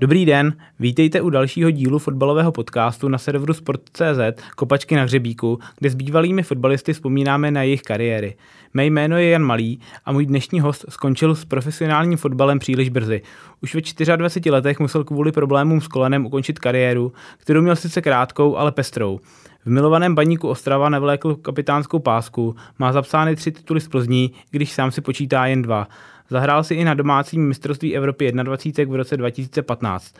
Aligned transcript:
Dobrý 0.00 0.26
den, 0.26 0.56
vítejte 0.80 1.20
u 1.20 1.30
dalšího 1.30 1.70
dílu 1.70 1.98
fotbalového 1.98 2.52
podcastu 2.52 3.08
na 3.08 3.18
serveru 3.18 3.54
Sport.cz 3.54 4.42
Kopačky 4.56 4.96
na 4.96 5.02
hřebíku, 5.02 5.58
kde 5.78 5.90
s 5.90 5.94
bývalými 5.94 6.42
fotbalisty 6.42 6.92
vzpomínáme 6.92 7.50
na 7.50 7.62
jejich 7.62 7.82
kariéry. 7.82 8.36
Mé 8.74 8.86
jméno 8.86 9.18
je 9.18 9.28
Jan 9.28 9.42
Malý 9.42 9.80
a 10.04 10.12
můj 10.12 10.26
dnešní 10.26 10.60
host 10.60 10.84
skončil 10.88 11.34
s 11.34 11.44
profesionálním 11.44 12.18
fotbalem 12.18 12.58
příliš 12.58 12.88
brzy. 12.88 13.22
Už 13.62 13.74
ve 13.74 13.80
24 14.16 14.50
letech 14.50 14.80
musel 14.80 15.04
kvůli 15.04 15.32
problémům 15.32 15.80
s 15.80 15.88
kolenem 15.88 16.26
ukončit 16.26 16.58
kariéru, 16.58 17.12
kterou 17.38 17.62
měl 17.62 17.76
sice 17.76 18.02
krátkou, 18.02 18.56
ale 18.56 18.72
pestrou. 18.72 19.20
V 19.64 19.70
milovaném 19.70 20.14
baníku 20.14 20.48
Ostrava 20.48 20.88
nevlékl 20.88 21.34
kapitánskou 21.34 21.98
pásku, 21.98 22.56
má 22.78 22.92
zapsány 22.92 23.36
tři 23.36 23.52
tituly 23.52 23.80
z 23.80 23.88
Plzní, 23.88 24.32
když 24.50 24.72
sám 24.72 24.90
si 24.90 25.00
počítá 25.00 25.46
jen 25.46 25.62
dva. 25.62 25.88
Zahrál 26.30 26.64
si 26.64 26.74
i 26.74 26.84
na 26.84 26.94
domácím 26.94 27.48
mistrovství 27.48 27.96
Evropy 27.96 28.32
21 28.32 28.92
v 28.92 28.96
roce 28.96 29.16
2015. 29.16 30.14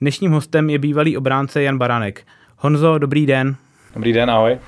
Dnešním 0.00 0.32
hostem 0.32 0.70
je 0.70 0.78
bývalý 0.78 1.16
obránce 1.16 1.62
Jan 1.62 1.78
Baranek. 1.78 2.22
Honzo, 2.56 2.98
dobrý 2.98 3.26
den. 3.26 3.56
Dobrý 3.94 4.12
den, 4.12 4.30
ahoj. 4.30 4.58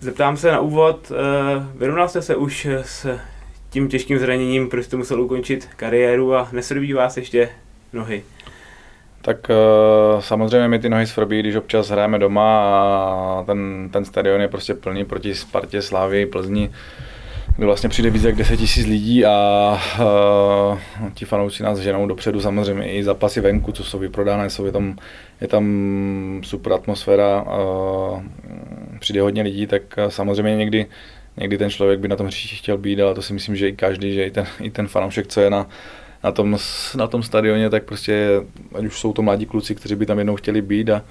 Zeptám 0.00 0.36
se 0.36 0.52
na 0.52 0.60
úvod, 0.60 1.12
eh, 1.14 1.66
vyrovnal 1.76 2.08
jste 2.08 2.22
se 2.22 2.36
už 2.36 2.68
s 2.82 3.18
tím 3.70 3.88
těžkým 3.88 4.18
zraněním, 4.18 4.68
proč 4.68 4.84
jste 4.84 4.96
musel 4.96 5.20
ukončit 5.20 5.68
kariéru 5.76 6.34
a 6.34 6.48
nesrbí 6.52 6.92
vás 6.92 7.16
ještě 7.16 7.48
nohy? 7.92 8.22
Tak 9.22 9.50
eh, 9.50 9.54
samozřejmě 10.20 10.68
mi 10.68 10.78
ty 10.78 10.88
nohy 10.88 11.06
svrbí, 11.06 11.40
když 11.40 11.56
občas 11.56 11.90
hrajeme 11.90 12.18
doma 12.18 12.62
a 12.62 13.42
ten, 13.46 13.88
ten 13.92 14.04
stadion 14.04 14.40
je 14.40 14.48
prostě 14.48 14.74
plný 14.74 15.04
proti 15.04 15.34
Spartě, 15.34 15.82
Slávy, 15.82 16.26
Plzni 16.26 16.70
kde 17.56 17.66
vlastně 17.66 17.88
přijde 17.88 18.10
víc 18.10 18.24
jak 18.24 18.36
10 18.36 18.60
000 18.60 18.90
lidí 18.90 19.24
a 19.24 19.80
uh, 20.00 21.08
ti 21.14 21.24
fanoušci 21.24 21.62
nás 21.62 21.78
ženou 21.78 22.06
dopředu 22.06 22.40
samozřejmě 22.40 22.92
i 22.92 23.04
zapasy 23.04 23.40
venku, 23.40 23.72
co 23.72 23.84
jsou 23.84 23.98
vyprodané, 23.98 24.50
jsou, 24.50 24.66
je, 24.66 24.72
tam, 24.72 24.96
je 25.40 25.48
tam 25.48 26.40
super 26.44 26.72
atmosféra, 26.72 27.42
uh, 27.42 28.22
přijde 28.98 29.20
hodně 29.20 29.42
lidí, 29.42 29.66
tak 29.66 29.82
samozřejmě 30.08 30.56
někdy, 30.56 30.86
někdy 31.36 31.58
ten 31.58 31.70
člověk 31.70 32.00
by 32.00 32.08
na 32.08 32.16
tom 32.16 32.26
hřišti 32.26 32.56
chtěl 32.56 32.78
být, 32.78 33.00
ale 33.00 33.14
to 33.14 33.22
si 33.22 33.32
myslím, 33.32 33.56
že 33.56 33.68
i 33.68 33.72
každý, 33.72 34.14
že 34.14 34.26
i 34.26 34.30
ten, 34.30 34.46
i 34.60 34.70
ten 34.70 34.88
fanoušek, 34.88 35.26
co 35.26 35.40
je 35.40 35.50
na, 35.50 35.66
na 36.24 36.32
tom, 36.32 36.58
na 36.96 37.06
tom 37.06 37.22
stadioně, 37.22 37.70
tak 37.70 37.84
prostě, 37.84 38.28
ať 38.74 38.84
už 38.84 38.98
jsou 38.98 39.12
to 39.12 39.22
mladí 39.22 39.46
kluci, 39.46 39.74
kteří 39.74 39.94
by 39.94 40.06
tam 40.06 40.18
jednou 40.18 40.36
chtěli 40.36 40.62
být 40.62 40.90
a 40.90 41.02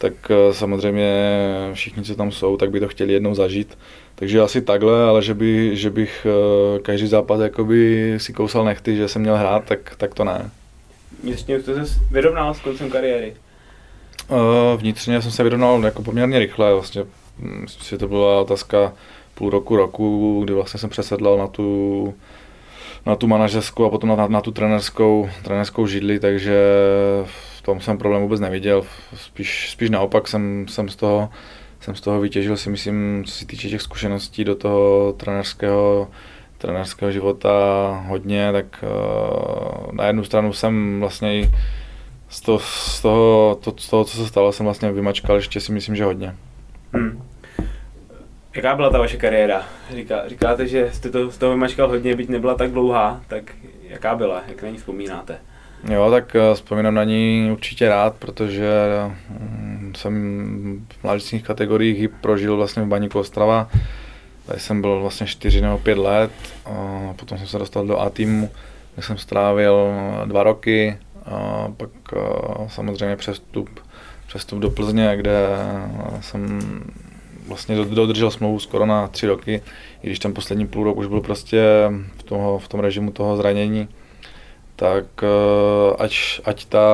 tak 0.00 0.12
samozřejmě 0.52 1.10
všichni, 1.72 2.02
co 2.02 2.14
tam 2.14 2.32
jsou, 2.32 2.56
tak 2.56 2.70
by 2.70 2.80
to 2.80 2.88
chtěli 2.88 3.12
jednou 3.12 3.34
zažít. 3.34 3.78
Takže 4.14 4.40
asi 4.40 4.62
takhle, 4.62 5.04
ale 5.04 5.22
že, 5.22 5.34
by, 5.34 5.76
že 5.76 5.90
bych 5.90 6.26
eh, 6.26 6.78
každý 6.78 7.06
zápas 7.06 7.40
jakoby 7.40 8.14
si 8.16 8.32
kousal 8.32 8.64
nechty, 8.64 8.96
že 8.96 9.08
jsem 9.08 9.22
měl 9.22 9.36
hrát, 9.36 9.64
tak, 9.64 9.94
tak 9.96 10.14
to 10.14 10.24
ne. 10.24 10.50
Vnitřně 11.22 11.60
jste 11.60 11.86
se 11.86 12.00
vyrovnal 12.10 12.54
s 12.54 12.60
koncem 12.60 12.90
kariéry? 12.90 13.36
Uh, 14.28 14.80
vnitřně 14.80 15.22
jsem 15.22 15.30
se 15.30 15.42
vyrovnal 15.42 15.84
jako 15.84 16.02
poměrně 16.02 16.38
rychle, 16.38 16.74
vlastně 16.74 17.04
myslím 17.38 17.82
si, 17.82 17.90
že 17.90 17.98
to 17.98 18.08
byla 18.08 18.40
otázka 18.40 18.92
půl 19.34 19.50
roku, 19.50 19.76
roku, 19.76 20.40
kdy 20.44 20.54
vlastně 20.54 20.80
jsem 20.80 20.90
přesedlal 20.90 21.38
na 21.38 21.46
tu, 21.46 22.14
na 23.06 23.16
tu 23.16 23.26
manažerskou 23.26 23.84
a 23.84 23.90
potom 23.90 24.16
na, 24.16 24.26
na 24.26 24.40
tu 24.40 24.50
trenerskou, 24.50 25.30
trenerskou 25.42 25.86
židli, 25.86 26.20
takže 26.20 26.60
v 27.58 27.62
tom 27.62 27.80
jsem 27.80 27.98
problém 27.98 28.22
vůbec 28.22 28.40
neviděl. 28.40 28.82
Spíš, 29.14 29.70
spíš 29.70 29.90
naopak 29.90 30.28
jsem, 30.28 30.66
jsem 30.68 30.88
z 30.88 30.96
toho 30.96 31.28
jsem 31.80 31.94
z 31.94 32.00
toho 32.00 32.20
vytěžil 32.20 32.56
si 32.56 32.70
myslím, 32.70 33.24
co 33.26 33.32
se 33.32 33.46
týče 33.46 33.68
těch 33.68 33.82
zkušeností 33.82 34.44
do 34.44 34.54
toho 34.54 35.12
trenerského, 35.12 36.08
trenerského 36.58 37.12
života 37.12 37.50
hodně, 38.06 38.52
tak 38.52 38.84
uh, 38.84 39.92
na 39.92 40.06
jednu 40.06 40.24
stranu 40.24 40.52
jsem 40.52 41.00
vlastně 41.00 41.50
z 42.28 42.40
toho, 42.40 42.58
z, 42.58 43.02
toho, 43.02 43.58
to, 43.60 43.74
z 43.76 43.90
toho, 43.90 44.04
co 44.04 44.16
se 44.16 44.26
stalo, 44.26 44.52
jsem 44.52 44.66
vlastně 44.66 44.92
vymačkal 44.92 45.36
ještě 45.36 45.60
si 45.60 45.72
myslím, 45.72 45.96
že 45.96 46.04
hodně. 46.04 46.34
Jaká 48.54 48.76
byla 48.76 48.90
ta 48.90 48.98
vaše 48.98 49.16
kariéra? 49.16 49.62
Říká, 49.94 50.28
říkáte, 50.28 50.66
že 50.66 50.90
jste 50.92 51.10
to 51.10 51.30
z 51.30 51.38
toho 51.38 51.52
vymačkal 51.52 51.88
hodně, 51.88 52.16
byť 52.16 52.28
nebyla 52.28 52.54
tak 52.54 52.70
dlouhá, 52.70 53.20
tak 53.28 53.52
jaká 53.82 54.14
byla? 54.14 54.42
Jak 54.48 54.62
na 54.62 54.68
ní 54.68 54.76
vzpomínáte? 54.76 55.38
Jo, 55.88 56.10
tak 56.10 56.34
uh, 56.34 56.54
vzpomínám 56.54 56.94
na 56.94 57.04
ní 57.04 57.48
určitě 57.52 57.88
rád, 57.88 58.16
protože 58.16 58.70
um, 59.40 59.92
jsem 59.96 60.86
v 61.00 61.04
mladistních 61.04 61.44
kategoriích 61.44 61.98
ji 61.98 62.08
prožil 62.08 62.56
vlastně 62.56 62.82
v 62.82 62.86
Baníku 62.86 63.18
Ostrava. 63.18 63.68
Tady 64.46 64.60
jsem 64.60 64.80
byl 64.80 65.00
vlastně 65.00 65.26
4 65.26 65.60
nebo 65.60 65.78
5 65.78 65.98
let, 65.98 66.30
uh, 66.70 67.12
potom 67.16 67.38
jsem 67.38 67.46
se 67.46 67.58
dostal 67.58 67.86
do 67.86 68.00
A 68.00 68.10
týmu, 68.10 68.50
kde 68.94 69.02
jsem 69.02 69.18
strávil 69.18 69.92
dva 70.24 70.42
roky, 70.42 70.98
a 71.26 71.68
pak 71.76 71.90
uh, 72.16 72.68
samozřejmě 72.68 73.16
přestup, 73.16 73.80
přestup 74.26 74.58
do 74.58 74.70
Plzně, 74.70 75.16
kde 75.16 75.48
jsem 76.20 76.60
vlastně 77.50 77.76
dodržel 77.76 78.30
smlouvu 78.30 78.58
skoro 78.58 78.86
na 78.86 79.08
tři 79.08 79.26
roky, 79.26 79.62
i 80.02 80.06
když 80.06 80.18
ten 80.18 80.34
poslední 80.34 80.66
půl 80.66 80.84
rok 80.84 80.96
už 80.96 81.06
byl 81.06 81.20
prostě 81.20 81.62
v, 82.16 82.22
toho, 82.22 82.58
v 82.58 82.68
tom 82.68 82.80
režimu 82.80 83.10
toho 83.10 83.36
zranění 83.36 83.88
tak 84.80 85.04
eh, 85.22 85.96
ať, 85.98 86.40
ať, 86.44 86.64
ta, 86.64 86.86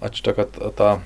ať 0.00 0.22
ta, 0.22 0.32
ta 0.74 1.02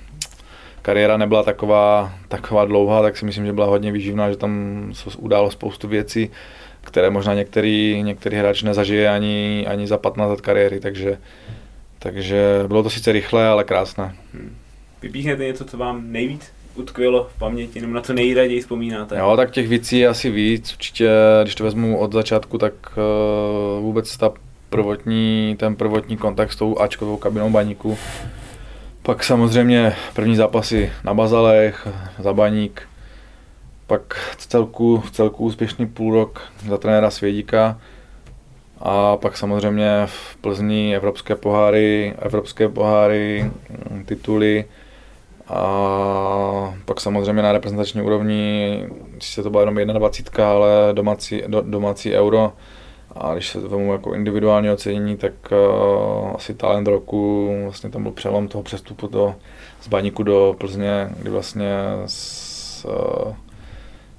kariéra 0.82 1.16
nebyla 1.16 1.42
taková, 1.42 2.14
taková 2.28 2.64
dlouhá, 2.64 3.02
tak 3.02 3.16
si 3.16 3.24
myslím, 3.24 3.46
že 3.46 3.52
byla 3.52 3.66
hodně 3.66 3.92
výživná, 3.92 4.30
že 4.30 4.36
tam 4.36 4.50
se 4.92 5.10
událo 5.18 5.50
spoustu 5.50 5.88
věcí, 5.88 6.30
které 6.80 7.10
možná 7.10 7.34
některý, 7.34 8.02
některý 8.02 8.36
hráč 8.36 8.62
nezažije 8.62 9.08
ani, 9.08 9.66
ani 9.68 9.86
za 9.86 9.98
15 9.98 10.30
let 10.30 10.40
kariéry, 10.40 10.80
takže, 10.80 11.18
takže 11.98 12.64
bylo 12.66 12.82
to 12.82 12.90
sice 12.90 13.12
rychlé, 13.12 13.48
ale 13.48 13.64
krásné. 13.64 14.14
Hmm. 14.34 14.56
Vypíchnete 15.02 15.44
něco, 15.44 15.64
co 15.64 15.78
vám 15.78 16.12
nejvíc 16.12 16.52
utkvělo 16.74 17.28
v 17.34 17.38
paměti, 17.38 17.80
nebo 17.80 17.92
na 17.92 18.00
co 18.00 18.12
nejraději 18.12 18.60
vzpomínáte? 18.60 19.18
Jo, 19.18 19.36
tak 19.36 19.50
těch 19.50 19.68
věcí 19.68 19.98
je 19.98 20.08
asi 20.08 20.30
víc. 20.30 20.72
Určitě, 20.72 21.10
když 21.42 21.54
to 21.54 21.64
vezmu 21.64 21.98
od 21.98 22.12
začátku, 22.12 22.58
tak 22.58 22.72
uh, 22.96 23.82
vůbec 23.82 24.16
ta 24.16 24.32
prvotní, 24.70 25.56
ten 25.58 25.76
prvotní 25.76 26.16
kontakt 26.16 26.52
s 26.52 26.56
tou 26.56 26.78
Ačkovou 26.78 27.16
kabinou 27.16 27.50
baníku. 27.50 27.98
Pak 29.02 29.24
samozřejmě 29.24 29.96
první 30.14 30.36
zápasy 30.36 30.92
na 31.04 31.14
Bazalech, 31.14 31.88
za 32.18 32.32
baník, 32.32 32.82
pak 33.86 34.34
celku, 34.36 35.02
celku 35.12 35.44
úspěšný 35.44 35.86
půl 35.86 36.14
rok 36.14 36.42
za 36.68 36.78
trenéra 36.78 37.10
Svědíka 37.10 37.80
a 38.78 39.16
pak 39.16 39.36
samozřejmě 39.36 40.02
v 40.06 40.36
Plzni 40.36 40.96
evropské 40.96 41.36
poháry, 41.36 42.14
evropské 42.18 42.68
poháry, 42.68 43.50
mm, 43.90 44.04
tituly 44.04 44.64
a 45.50 46.74
pak 46.84 47.00
samozřejmě 47.00 47.42
na 47.42 47.52
reprezentační 47.52 48.02
úrovni, 48.02 48.84
se 49.20 49.42
to 49.42 49.50
byla 49.50 49.62
jenom 49.62 49.74
21, 49.74 50.50
ale 50.50 50.68
domácí, 50.92 51.42
do, 51.46 51.60
domácí 51.60 52.14
euro, 52.14 52.52
a 53.16 53.32
když 53.34 53.48
se 53.48 53.60
to 53.60 53.68
tomu 53.68 53.92
jako 53.92 54.14
individuální 54.14 54.70
ocenění, 54.70 55.16
tak 55.16 55.32
uh, 55.52 56.30
asi 56.34 56.54
talent 56.54 56.88
roku, 56.88 57.50
vlastně 57.62 57.90
tam 57.90 58.02
byl 58.02 58.12
přelom 58.12 58.48
toho 58.48 58.62
přestupu 58.62 59.06
do, 59.06 59.34
z 59.80 59.88
Baníku 59.88 60.22
do 60.22 60.56
Plzně, 60.58 61.10
kdy 61.18 61.30
vlastně 61.30 61.72
z, 62.06 62.84
uh, 62.84 63.34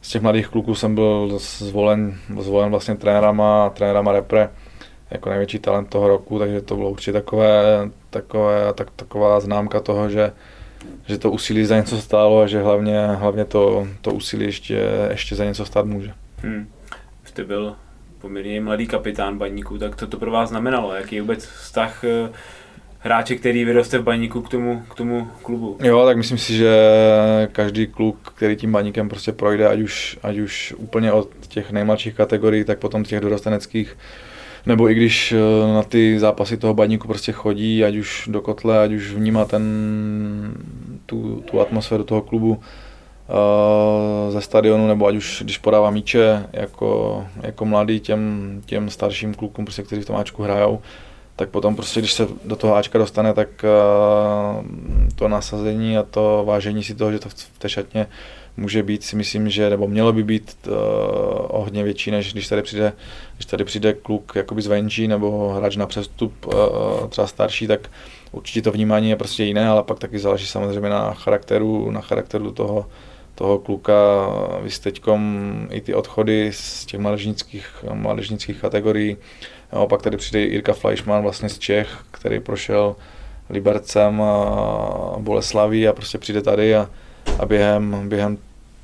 z 0.01 0.09
těch 0.09 0.21
mladých 0.21 0.47
kluků 0.47 0.75
jsem 0.75 0.95
byl 0.95 1.39
zvolen, 1.39 2.17
zvolen 2.39 2.69
vlastně 2.69 2.95
trenérama, 2.95 3.69
trenérama 3.69 4.11
repre 4.11 4.49
jako 5.11 5.29
největší 5.29 5.59
talent 5.59 5.89
toho 5.89 6.07
roku, 6.07 6.39
takže 6.39 6.61
to 6.61 6.75
bylo 6.75 6.89
určitě 6.89 7.13
takové, 7.13 7.89
takové, 8.09 8.73
tak, 8.73 8.91
taková 8.95 9.39
známka 9.39 9.79
toho, 9.79 10.09
že, 10.09 10.31
že 11.07 11.17
to 11.17 11.31
úsilí 11.31 11.65
za 11.65 11.77
něco 11.77 12.01
stálo 12.01 12.41
a 12.41 12.47
že 12.47 12.61
hlavně, 12.61 13.07
hlavně 13.07 13.45
to, 13.45 13.87
to 14.01 14.13
úsilí 14.13 14.45
ještě, 14.45 14.81
ještě 15.09 15.35
za 15.35 15.45
něco 15.45 15.65
stát 15.65 15.85
může. 15.85 16.13
Hmm. 16.37 16.67
Jste 17.23 17.43
byl 17.43 17.75
poměrně 18.21 18.61
mladý 18.61 18.87
kapitán 18.87 19.37
baníku, 19.37 19.77
tak 19.77 19.95
co 19.95 20.07
to 20.07 20.17
pro 20.17 20.31
vás 20.31 20.49
znamenalo? 20.49 20.93
Jaký 20.93 21.15
je 21.15 21.21
vůbec 21.21 21.45
vztah 21.45 22.03
eh, 22.03 22.29
hráče, 22.99 23.35
který 23.35 23.65
vyroste 23.65 23.97
v 23.97 24.03
baníku 24.03 24.41
k 24.41 24.49
tomu, 24.49 24.83
k 24.89 24.95
tomu 24.95 25.27
klubu? 25.41 25.77
Jo, 25.83 26.05
tak 26.05 26.17
myslím 26.17 26.37
si, 26.37 26.53
že 26.53 26.71
každý 27.51 27.87
kluk, 27.87 28.33
který 28.35 28.55
tím 28.55 28.71
baníkem 28.71 29.09
prostě 29.09 29.31
projde, 29.31 29.67
ať 29.67 29.79
už, 29.79 30.19
ať 30.23 30.37
už 30.37 30.73
úplně 30.77 31.11
od 31.11 31.29
těch 31.47 31.71
nejmladších 31.71 32.13
kategorií, 32.13 32.63
tak 32.63 32.79
potom 32.79 33.03
těch 33.03 33.19
dorosteneckých, 33.19 33.97
nebo 34.65 34.89
i 34.89 34.93
když 34.93 35.31
eh, 35.31 35.73
na 35.73 35.83
ty 35.83 36.19
zápasy 36.19 36.57
toho 36.57 36.73
baníku 36.73 37.07
prostě 37.07 37.31
chodí, 37.31 37.83
ať 37.83 37.95
už 37.95 38.29
do 38.31 38.41
kotle, 38.41 38.79
ať 38.79 38.91
už 38.91 39.13
vnímá 39.13 39.45
ten, 39.45 39.63
tu, 41.11 41.43
tu 41.51 41.61
atmosféru 41.61 42.03
toho 42.03 42.21
klubu 42.21 42.49
uh, 42.49 42.57
ze 44.33 44.41
stadionu, 44.41 44.87
nebo 44.87 45.07
ať 45.07 45.15
už 45.15 45.41
když 45.43 45.57
podává 45.57 45.91
míče 45.91 46.45
jako, 46.53 47.23
jako 47.41 47.65
mladý 47.65 47.99
těm, 47.99 48.21
těm 48.65 48.89
starším 48.89 49.33
klukům, 49.33 49.65
prostě, 49.65 49.83
kteří 49.83 50.01
v 50.01 50.05
tom 50.05 50.15
Ačku 50.15 50.43
hrajou, 50.43 50.81
tak 51.35 51.49
potom 51.49 51.75
prostě, 51.75 51.99
když 51.99 52.13
se 52.13 52.27
do 52.45 52.55
toho 52.55 52.75
Ačka 52.75 52.99
dostane, 52.99 53.33
tak 53.33 53.49
uh, 53.63 54.65
to 55.15 55.27
nasazení 55.27 55.97
a 55.97 56.03
to 56.03 56.43
vážení 56.45 56.83
si 56.83 56.95
toho, 56.95 57.11
že 57.11 57.19
to 57.19 57.29
v, 57.29 57.35
té 57.57 57.69
šatně 57.69 58.07
může 58.57 58.83
být, 58.83 59.03
si 59.03 59.15
myslím, 59.15 59.49
že, 59.49 59.69
nebo 59.69 59.87
mělo 59.87 60.13
by 60.13 60.23
být 60.23 60.55
uh, 60.67 60.73
o 61.47 61.61
hodně 61.61 61.83
větší, 61.83 62.11
než 62.11 62.33
když 62.33 62.47
tady 62.47 62.61
přijde, 62.61 62.93
když 63.35 63.45
tady 63.45 63.63
přijde 63.63 63.93
kluk 63.93 64.31
jakoby 64.35 64.61
zvenčí 64.61 65.07
nebo 65.07 65.49
hráč 65.49 65.75
na 65.75 65.85
přestup 65.85 66.33
třeba 67.09 67.27
starší, 67.27 67.67
tak 67.67 67.89
určitě 68.31 68.61
to 68.61 68.71
vnímání 68.71 69.09
je 69.09 69.15
prostě 69.15 69.43
jiné, 69.43 69.67
ale 69.67 69.83
pak 69.83 69.99
taky 69.99 70.19
záleží 70.19 70.47
samozřejmě 70.47 70.89
na 70.89 71.13
charakteru, 71.13 71.91
na 71.91 72.01
charakteru 72.01 72.51
toho, 72.51 72.85
toho 73.35 73.59
kluka. 73.59 73.93
Vy 74.61 74.69
teďkom 74.83 75.67
i 75.71 75.81
ty 75.81 75.93
odchody 75.93 76.51
z 76.53 76.85
těch 76.85 76.99
mládežnických, 76.99 77.85
mládežnických 77.93 78.61
kategorií. 78.61 79.17
Jo, 79.73 79.87
pak 79.87 80.01
tady 80.01 80.17
přijde 80.17 80.39
Jirka 80.39 80.73
Fleischmann 80.73 81.23
vlastně 81.23 81.49
z 81.49 81.59
Čech, 81.59 81.97
který 82.11 82.39
prošel 82.39 82.95
Libercem 83.49 84.21
a 84.21 85.15
Boleslaví 85.17 85.87
a 85.87 85.93
prostě 85.93 86.17
přijde 86.17 86.41
tady 86.41 86.75
a 86.75 86.89
a 87.39 87.45
během, 87.45 88.09
během 88.09 88.37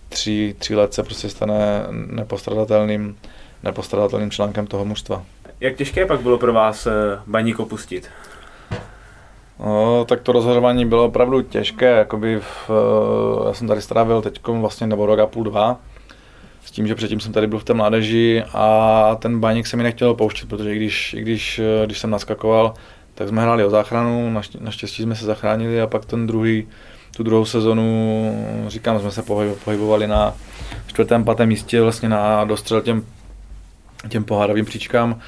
tří, 0.09 0.55
tří 0.59 0.75
let 0.75 0.93
se 0.93 1.03
prostě 1.03 1.29
stane 1.29 1.85
nepostradatelným, 1.91 3.17
nepostradatelným 3.63 4.31
článkem 4.31 4.67
toho 4.67 4.85
mužstva. 4.85 5.25
Jak 5.59 5.75
těžké 5.75 6.05
pak 6.05 6.21
bylo 6.21 6.37
pro 6.37 6.53
vás 6.53 6.87
eh, 6.87 6.91
baník 7.27 7.59
opustit? 7.59 8.09
No, 9.59 10.05
tak 10.05 10.21
to 10.21 10.31
rozhodování 10.31 10.85
bylo 10.85 11.05
opravdu 11.05 11.41
těžké, 11.41 11.85
jakoby 11.85 12.39
v, 12.39 12.69
já 13.47 13.53
jsem 13.53 13.67
tady 13.67 13.81
strávil 13.81 14.21
teď 14.21 14.47
vlastně 14.47 14.87
nebo 14.87 15.05
rok 15.05 15.19
a 15.19 15.25
půl, 15.25 15.43
dva, 15.43 15.79
s 16.65 16.71
tím, 16.71 16.87
že 16.87 16.95
předtím 16.95 17.19
jsem 17.19 17.33
tady 17.33 17.47
byl 17.47 17.59
v 17.59 17.63
té 17.63 17.73
mládeži 17.73 18.43
a 18.53 19.17
ten 19.19 19.39
baník 19.39 19.67
se 19.67 19.77
mi 19.77 19.83
nechtěl 19.83 20.13
pouštět, 20.13 20.49
protože 20.49 20.73
i 20.73 20.75
když, 20.75 21.13
i 21.13 21.21
když, 21.21 21.61
když 21.85 21.99
jsem 21.99 22.09
naskakoval, 22.09 22.73
tak 23.15 23.27
jsme 23.27 23.41
hráli 23.41 23.65
o 23.65 23.69
záchranu, 23.69 24.41
naštěstí 24.59 25.03
jsme 25.03 25.15
se 25.15 25.25
zachránili 25.25 25.81
a 25.81 25.87
pak 25.87 26.05
ten 26.05 26.27
druhý, 26.27 26.67
tu 27.17 27.23
druhou 27.23 27.45
sezonu, 27.45 28.31
říkám, 28.67 28.99
jsme 28.99 29.11
se 29.11 29.23
pohybovali 29.63 30.07
na 30.07 30.33
čtvrtém, 30.87 31.23
pátém 31.23 31.49
místě 31.49 31.81
vlastně 31.81 32.09
na 32.09 32.43
dostřel 32.43 32.81
těm, 32.81 33.05
těm 34.09 34.23
pohárovým 34.23 34.65
příčkám 34.65 35.19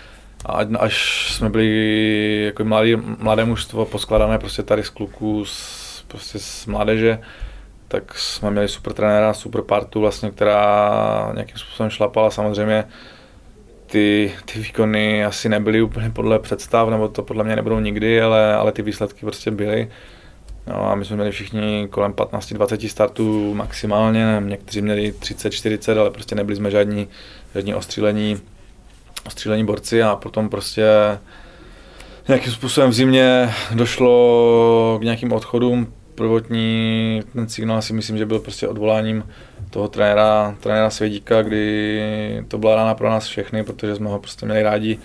a 0.45 0.65
až 0.79 1.27
jsme 1.33 1.49
byli 1.49 2.43
jako 2.45 2.65
mladý, 2.65 2.95
mladé 2.95 3.45
mužstvo 3.45 3.85
poskladané 3.85 4.39
prostě 4.39 4.63
tady 4.63 4.83
z 4.83 4.89
kluků, 4.89 5.45
z, 5.45 6.05
prostě 6.07 6.39
z 6.39 6.65
mládeže, 6.65 7.19
tak 7.87 8.17
jsme 8.17 8.51
měli 8.51 8.67
super 8.67 8.93
trenéra, 8.93 9.33
super 9.33 9.61
partu 9.61 9.99
vlastně, 9.99 10.31
která 10.31 11.31
nějakým 11.33 11.57
způsobem 11.57 11.89
šlapala 11.89 12.31
samozřejmě 12.31 12.85
ty, 13.85 14.33
ty 14.45 14.59
výkony 14.59 15.25
asi 15.25 15.49
nebyly 15.49 15.81
úplně 15.81 16.09
podle 16.09 16.39
představ, 16.39 16.89
nebo 16.89 17.07
to 17.07 17.23
podle 17.23 17.43
mě 17.43 17.55
nebudou 17.55 17.79
nikdy, 17.79 18.21
ale, 18.21 18.55
ale 18.55 18.71
ty 18.71 18.81
výsledky 18.81 19.21
prostě 19.21 19.51
byly. 19.51 19.89
No 20.67 20.91
a 20.91 20.95
my 20.95 21.05
jsme 21.05 21.15
měli 21.15 21.31
všichni 21.31 21.87
kolem 21.89 22.13
15-20 22.13 22.89
startů 22.89 23.53
maximálně, 23.53 24.41
někteří 24.45 24.81
měli 24.81 25.11
30-40, 25.11 25.99
ale 25.99 26.09
prostě 26.09 26.35
nebyli 26.35 26.55
jsme 26.55 26.71
žádní, 26.71 27.07
žádní 27.53 27.75
ostřílení, 27.75 28.41
ostřílení 29.25 29.65
borci 29.65 30.03
a 30.03 30.15
potom 30.15 30.49
prostě 30.49 30.85
nějakým 32.27 32.53
způsobem 32.53 32.89
v 32.89 32.93
zimě 32.93 33.53
došlo 33.71 34.97
k 35.01 35.03
nějakým 35.03 35.31
odchodům. 35.31 35.93
Prvotní 36.15 37.21
ten 37.33 37.49
signál 37.49 37.81
si 37.81 37.93
myslím, 37.93 38.17
že 38.17 38.25
byl 38.25 38.39
prostě 38.39 38.67
odvoláním 38.67 39.23
toho 39.69 39.87
trenéra, 39.87 40.55
trenéra 40.59 40.89
Svědíka, 40.89 41.41
kdy 41.41 42.45
to 42.47 42.57
byla 42.57 42.75
rána 42.75 42.95
pro 42.95 43.09
nás 43.09 43.27
všechny, 43.27 43.63
protože 43.63 43.95
jsme 43.95 44.09
ho 44.09 44.19
prostě 44.19 44.45
měli 44.45 44.63
rádi, 44.63 44.99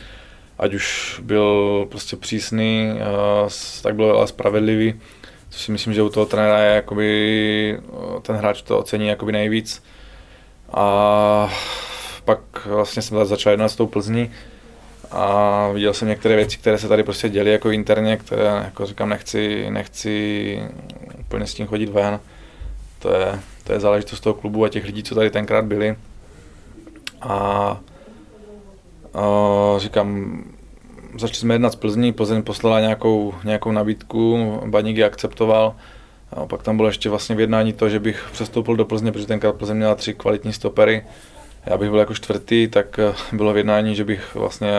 ať 0.58 0.74
už 0.74 1.20
byl 1.24 1.86
prostě 1.90 2.16
přísný, 2.16 3.00
tak 3.82 3.94
byl 3.94 4.16
ale 4.16 4.26
spravedlivý 4.26 4.94
což 5.54 5.62
si 5.62 5.72
myslím, 5.72 5.94
že 5.94 6.02
u 6.02 6.08
toho 6.08 6.26
trenéra 6.26 6.58
je 6.58 6.74
jakoby, 6.74 7.80
ten 8.22 8.36
hráč 8.36 8.62
to 8.62 8.78
ocení 8.78 9.06
jakoby 9.06 9.32
nejvíc. 9.32 9.82
A 10.72 11.52
pak 12.24 12.66
vlastně 12.66 13.02
jsem 13.02 13.26
začal 13.26 13.50
jednat 13.50 13.68
s 13.68 13.76
tou 13.76 13.86
Plzní 13.86 14.30
a 15.10 15.68
viděl 15.72 15.94
jsem 15.94 16.08
některé 16.08 16.36
věci, 16.36 16.58
které 16.58 16.78
se 16.78 16.88
tady 16.88 17.02
prostě 17.02 17.28
děly 17.28 17.52
jako 17.52 17.70
interně, 17.70 18.16
které 18.16 18.44
jako 18.44 18.86
říkám, 18.86 19.08
nechci, 19.08 19.70
nechci 19.70 20.62
úplně 21.20 21.46
s 21.46 21.54
tím 21.54 21.66
chodit 21.66 21.88
ven. 21.88 22.20
To 22.98 23.12
je, 23.12 23.40
to 23.64 23.72
je 23.72 23.80
záležitost 23.80 24.20
toho 24.20 24.34
klubu 24.34 24.64
a 24.64 24.68
těch 24.68 24.84
lidí, 24.84 25.02
co 25.02 25.14
tady 25.14 25.30
tenkrát 25.30 25.64
byli. 25.64 25.96
A, 27.20 27.34
a 29.14 29.22
říkám, 29.78 30.38
začali 31.18 31.34
jsme 31.34 31.54
jednat 31.54 31.72
z 31.72 31.76
Plzní, 31.76 32.12
Plzeň 32.12 32.42
poslala 32.42 32.80
nějakou, 32.80 33.34
nějakou 33.44 33.72
nabídku, 33.72 34.60
Baník 34.66 34.96
ji 34.96 35.04
akceptoval. 35.04 35.74
A 36.30 36.46
pak 36.46 36.62
tam 36.62 36.76
bylo 36.76 36.88
ještě 36.88 37.10
vlastně 37.10 37.34
v 37.34 37.40
jednání 37.40 37.72
to, 37.72 37.88
že 37.88 38.00
bych 38.00 38.28
přestoupil 38.32 38.76
do 38.76 38.84
Plzně, 38.84 39.12
protože 39.12 39.26
tenkrát 39.26 39.56
Plzeň 39.56 39.76
měla 39.76 39.94
tři 39.94 40.14
kvalitní 40.14 40.52
stopery. 40.52 41.02
Já 41.66 41.76
bych 41.78 41.90
byl 41.90 41.98
jako 41.98 42.14
čtvrtý, 42.14 42.68
tak 42.68 42.98
eh, 42.98 43.14
bylo 43.32 43.52
v 43.52 43.56
jednání, 43.56 43.94
že 43.94 44.04
bych 44.04 44.34
vlastně 44.34 44.70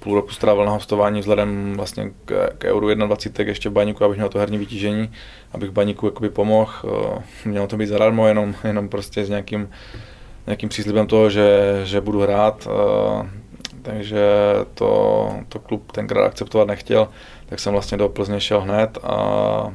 půl 0.00 0.14
roku 0.14 0.30
strávil 0.30 0.64
na 0.64 0.72
hostování 0.72 1.20
vzhledem 1.20 1.74
vlastně 1.76 2.10
k, 2.24 2.50
k 2.58 2.64
Euro 2.64 2.94
21 2.94 3.50
ještě 3.50 3.68
v 3.68 3.72
Baníku, 3.72 4.04
abych 4.04 4.16
měl 4.16 4.28
to 4.28 4.38
herní 4.38 4.58
vytížení, 4.58 5.12
abych 5.52 5.70
Baníku 5.70 6.06
jakoby 6.06 6.30
pomohl. 6.30 6.72
Eh, 6.84 7.22
mělo 7.44 7.66
to 7.66 7.76
být 7.76 7.86
zadarmo, 7.86 8.26
jenom, 8.26 8.54
jenom 8.64 8.88
prostě 8.88 9.24
s 9.24 9.28
nějakým, 9.28 9.70
nějakým 10.46 10.68
příslibem 10.68 11.06
toho, 11.06 11.30
že, 11.30 11.80
že 11.84 12.00
budu 12.00 12.20
hrát. 12.20 12.68
Eh, 12.70 13.30
takže 13.82 14.20
to, 14.74 15.30
to 15.48 15.58
klub 15.58 15.92
tenkrát 15.92 16.26
akceptovat 16.26 16.68
nechtěl, 16.68 17.08
tak 17.46 17.60
jsem 17.60 17.72
vlastně 17.72 17.98
do 17.98 18.08
Plzně 18.08 18.40
šel 18.40 18.60
hned 18.60 18.98
a 19.02 19.74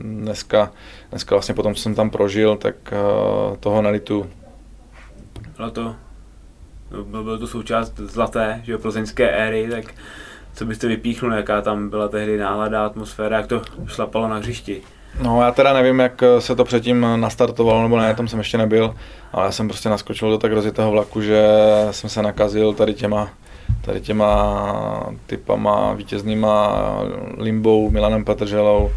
dneska, 0.00 0.72
dneska 1.10 1.34
vlastně 1.34 1.54
potom, 1.54 1.74
co 1.74 1.82
jsem 1.82 1.94
tam 1.94 2.10
prožil, 2.10 2.56
tak 2.56 2.74
toho 3.60 3.82
nelitu. 3.82 4.26
Bylo 5.62 5.70
to, 5.70 5.94
byl, 7.04 7.24
byl 7.24 7.38
to 7.38 7.46
součást 7.46 7.96
zlaté, 7.96 8.60
že 8.64 8.78
plzeňské 8.78 9.30
éry, 9.30 9.68
tak 9.70 9.84
co 10.54 10.64
byste 10.64 10.88
vypíchnul, 10.88 11.32
jaká 11.32 11.60
tam 11.60 11.88
byla 11.90 12.08
tehdy 12.08 12.38
nálada, 12.38 12.86
atmosféra, 12.86 13.36
jak 13.36 13.46
to 13.46 13.62
šlapalo 13.86 14.28
na 14.28 14.36
hřišti? 14.36 14.82
No 15.22 15.42
já 15.42 15.50
teda 15.50 15.72
nevím, 15.72 15.98
jak 15.98 16.22
se 16.38 16.56
to 16.56 16.64
předtím 16.64 17.06
nastartovalo 17.16 17.82
nebo 17.82 17.98
ne, 17.98 18.14
tam 18.14 18.28
jsem 18.28 18.38
ještě 18.38 18.58
nebyl, 18.58 18.94
ale 19.32 19.46
já 19.46 19.52
jsem 19.52 19.68
prostě 19.68 19.88
naskočil 19.88 20.30
do 20.30 20.38
tak 20.38 20.52
rozjetého 20.52 20.90
vlaku, 20.90 21.20
že 21.20 21.46
jsem 21.90 22.10
se 22.10 22.22
nakazil 22.22 22.72
tady 22.72 22.94
těma, 22.94 23.28
tady 23.84 24.00
těma 24.00 25.06
typama 25.26 25.92
vítěznýma 25.92 26.82
Limbou, 27.38 27.90
Milanem 27.90 28.24
Petrželou, 28.24 28.90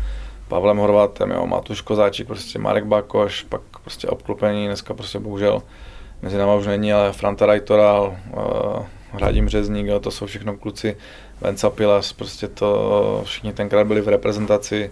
Pavlem 0.48 0.78
Horvátem, 0.78 1.32
jo, 1.32 1.48
Matuš 1.48 1.82
Kozáčík, 1.82 2.28
prostě 2.28 2.60
Marek 2.60 2.86
Bakoš, 2.86 3.44
pak 3.44 3.62
prostě 3.84 4.08
obklopení, 4.08 4.66
dneska 4.66 4.94
prostě 4.94 5.20
bohužel 5.20 5.62
mezi 6.26 6.38
náma 6.38 6.56
už 6.56 6.68
není, 6.68 6.94
ale 6.94 7.14
Franta 7.14 7.46
Rajtoral, 7.46 8.16
Hradim 9.12 9.50
Řezník, 9.50 9.88
jo, 9.88 10.00
to 10.00 10.12
jsou 10.12 10.26
všechno 10.26 10.58
kluci, 10.58 10.98
Venca 11.42 11.70
Pilas, 11.70 12.14
prostě 12.14 12.48
to 12.48 13.22
všichni 13.26 13.54
tenkrát 13.54 13.88
byli 13.88 14.02
v 14.02 14.08
reprezentaci, 14.08 14.92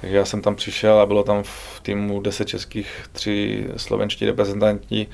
takže 0.00 0.16
já 0.16 0.24
jsem 0.24 0.42
tam 0.42 0.54
přišel 0.54 1.00
a 1.00 1.06
bylo 1.06 1.22
tam 1.22 1.42
v 1.42 1.80
týmu 1.82 2.20
10 2.20 2.48
českých, 2.48 3.04
tři 3.12 3.66
slovenští 3.76 4.26
reprezentanti, 4.26 5.06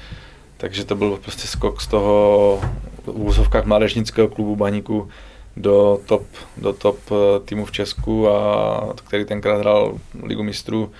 takže 0.56 0.84
to 0.84 0.94
byl 0.94 1.18
prostě 1.22 1.48
skok 1.48 1.80
z 1.80 1.86
toho 1.86 2.60
v 3.04 3.08
úzovkách 3.08 3.64
mládežnického 3.64 4.28
klubu 4.28 4.56
Baníku 4.56 5.08
do 5.56 6.00
top, 6.06 6.22
do 6.56 6.72
top 6.72 6.98
eh, 7.10 7.40
týmu 7.44 7.64
v 7.64 7.72
Česku, 7.72 8.28
a, 8.28 8.94
který 9.06 9.24
tenkrát 9.24 9.58
hrál 9.58 9.98
Ligu 10.22 10.42
mistrů. 10.42 10.92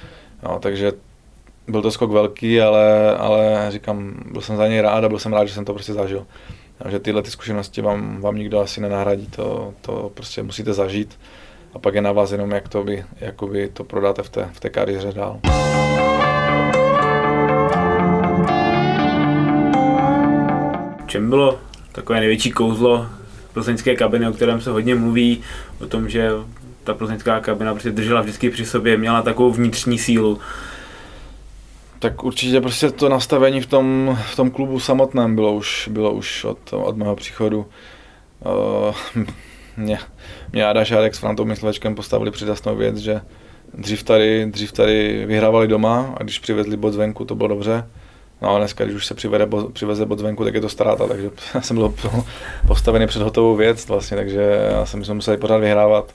No, 0.43 0.59
takže 0.59 0.93
byl 1.69 1.83
to 1.83 1.91
skok 1.91 2.11
velký, 2.11 2.61
ale, 2.61 3.17
ale 3.17 3.67
říkám, 3.69 4.15
byl 4.33 4.41
jsem 4.41 4.57
za 4.57 4.69
něj 4.69 4.81
rád 4.81 5.05
a 5.05 5.09
byl 5.09 5.19
jsem 5.19 5.33
rád, 5.33 5.45
že 5.45 5.55
jsem 5.55 5.65
to 5.65 5.75
prostě 5.75 5.93
zažil. 5.93 6.27
Takže 6.79 6.99
tyhle 6.99 7.23
ty 7.23 7.31
zkušenosti 7.31 7.83
vám, 7.83 8.21
vám 8.21 8.37
nikdo 8.37 8.61
asi 8.61 8.81
nenahradí, 8.81 9.27
to, 9.27 9.75
to 9.81 10.11
prostě 10.15 10.43
musíte 10.43 10.73
zažít 10.73 11.19
a 11.75 11.79
pak 11.79 11.95
je 11.95 12.03
na 12.03 12.13
vás 12.13 12.33
jenom, 12.33 12.51
jak 12.51 12.69
to 12.69 12.83
vy, 12.83 13.05
jakoby 13.21 13.69
to 13.69 13.85
prodáte 13.85 14.23
v 14.23 14.29
té, 14.29 14.49
v 14.53 14.61
té 14.61 14.69
kariéře 14.71 15.13
dál. 15.13 15.41
Čem 21.07 21.31
bylo 21.31 21.59
takové 21.93 22.21
největší 22.21 22.51
kouzlo 22.51 23.07
plzeňské 23.53 23.97
kabiny, 23.97 24.29
o 24.29 24.33
kterém 24.33 24.61
se 24.61 24.71
hodně 24.71 24.95
mluví, 24.95 25.43
o 25.81 25.87
tom, 25.87 26.09
že 26.09 26.31
ta 26.85 26.95
plzeňská 26.95 27.41
kabina 27.41 27.73
prostě 27.73 27.91
držela 27.91 28.21
vždycky 28.21 28.51
při 28.51 28.65
sobě, 28.65 28.97
měla 28.97 29.23
takovou 29.23 29.53
vnitřní 29.53 29.99
sílu. 29.99 30.39
Tak 31.99 32.25
určitě 32.25 32.61
prostě 32.61 32.91
to 32.91 33.09
nastavení 33.09 33.61
v 33.61 33.67
tom, 33.67 34.19
v 34.33 34.37
tom 34.37 34.51
klubu 34.51 34.81
samotném 34.81 35.35
bylo 35.35 35.55
už, 35.55 35.89
bylo 35.93 36.13
už 36.13 36.45
od, 36.45 36.73
od 36.73 36.97
mého 36.97 37.17
příchodu 37.17 37.67
Uh, 38.47 38.95
mě, 39.77 39.99
mě 40.53 40.67
Ada 40.67 40.85
Šárek 40.85 41.15
s 41.15 41.19
Frantou 41.19 41.45
Myslečkem 41.45 41.95
postavili 41.95 42.31
před 42.31 42.49
jasnou 42.49 42.77
věc, 42.77 42.97
že 42.97 43.21
dřív 43.75 44.03
tady, 44.03 44.47
dřív 44.47 44.73
tady 44.73 45.27
vyhrávali 45.27 45.69
doma 45.69 46.15
a 46.17 46.23
když 46.23 46.39
přivezli 46.39 46.77
bod 46.77 46.93
zvenku, 46.93 47.25
to 47.25 47.35
bylo 47.35 47.49
dobře. 47.49 47.87
No 48.43 48.55
a 48.55 48.59
dneska, 48.59 48.85
když 48.85 48.97
už 48.97 49.07
se 49.07 49.15
přivede, 49.15 49.47
bo, 49.47 49.71
přiveze 49.71 50.07
bod 50.07 50.19
zvenku, 50.19 50.45
tak 50.45 50.55
je 50.55 50.61
to 50.61 50.69
ztráta, 50.69 51.07
takže 51.07 51.31
já 51.55 51.61
jsem 51.61 51.77
byl 51.77 51.95
postavený 52.67 53.07
před 53.07 53.23
hotovou 53.23 53.57
věc 53.57 53.89
vlastně, 53.89 54.17
takže 54.17 54.69
já 54.71 54.87
jsem, 54.87 55.05
jsme 55.05 55.15
museli 55.15 55.37
pořád 55.37 55.59
vyhrávat. 55.59 56.15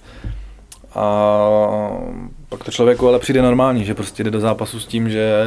A 0.96 1.40
pak 2.50 2.64
to 2.64 2.72
člověku 2.72 3.08
ale 3.08 3.20
přijde 3.20 3.42
normální, 3.42 3.86
že 3.86 3.96
prostě 3.96 4.24
jde 4.24 4.32
do 4.32 4.40
zápasu 4.40 4.80
s 4.80 4.88
tím, 4.88 5.10
že 5.10 5.44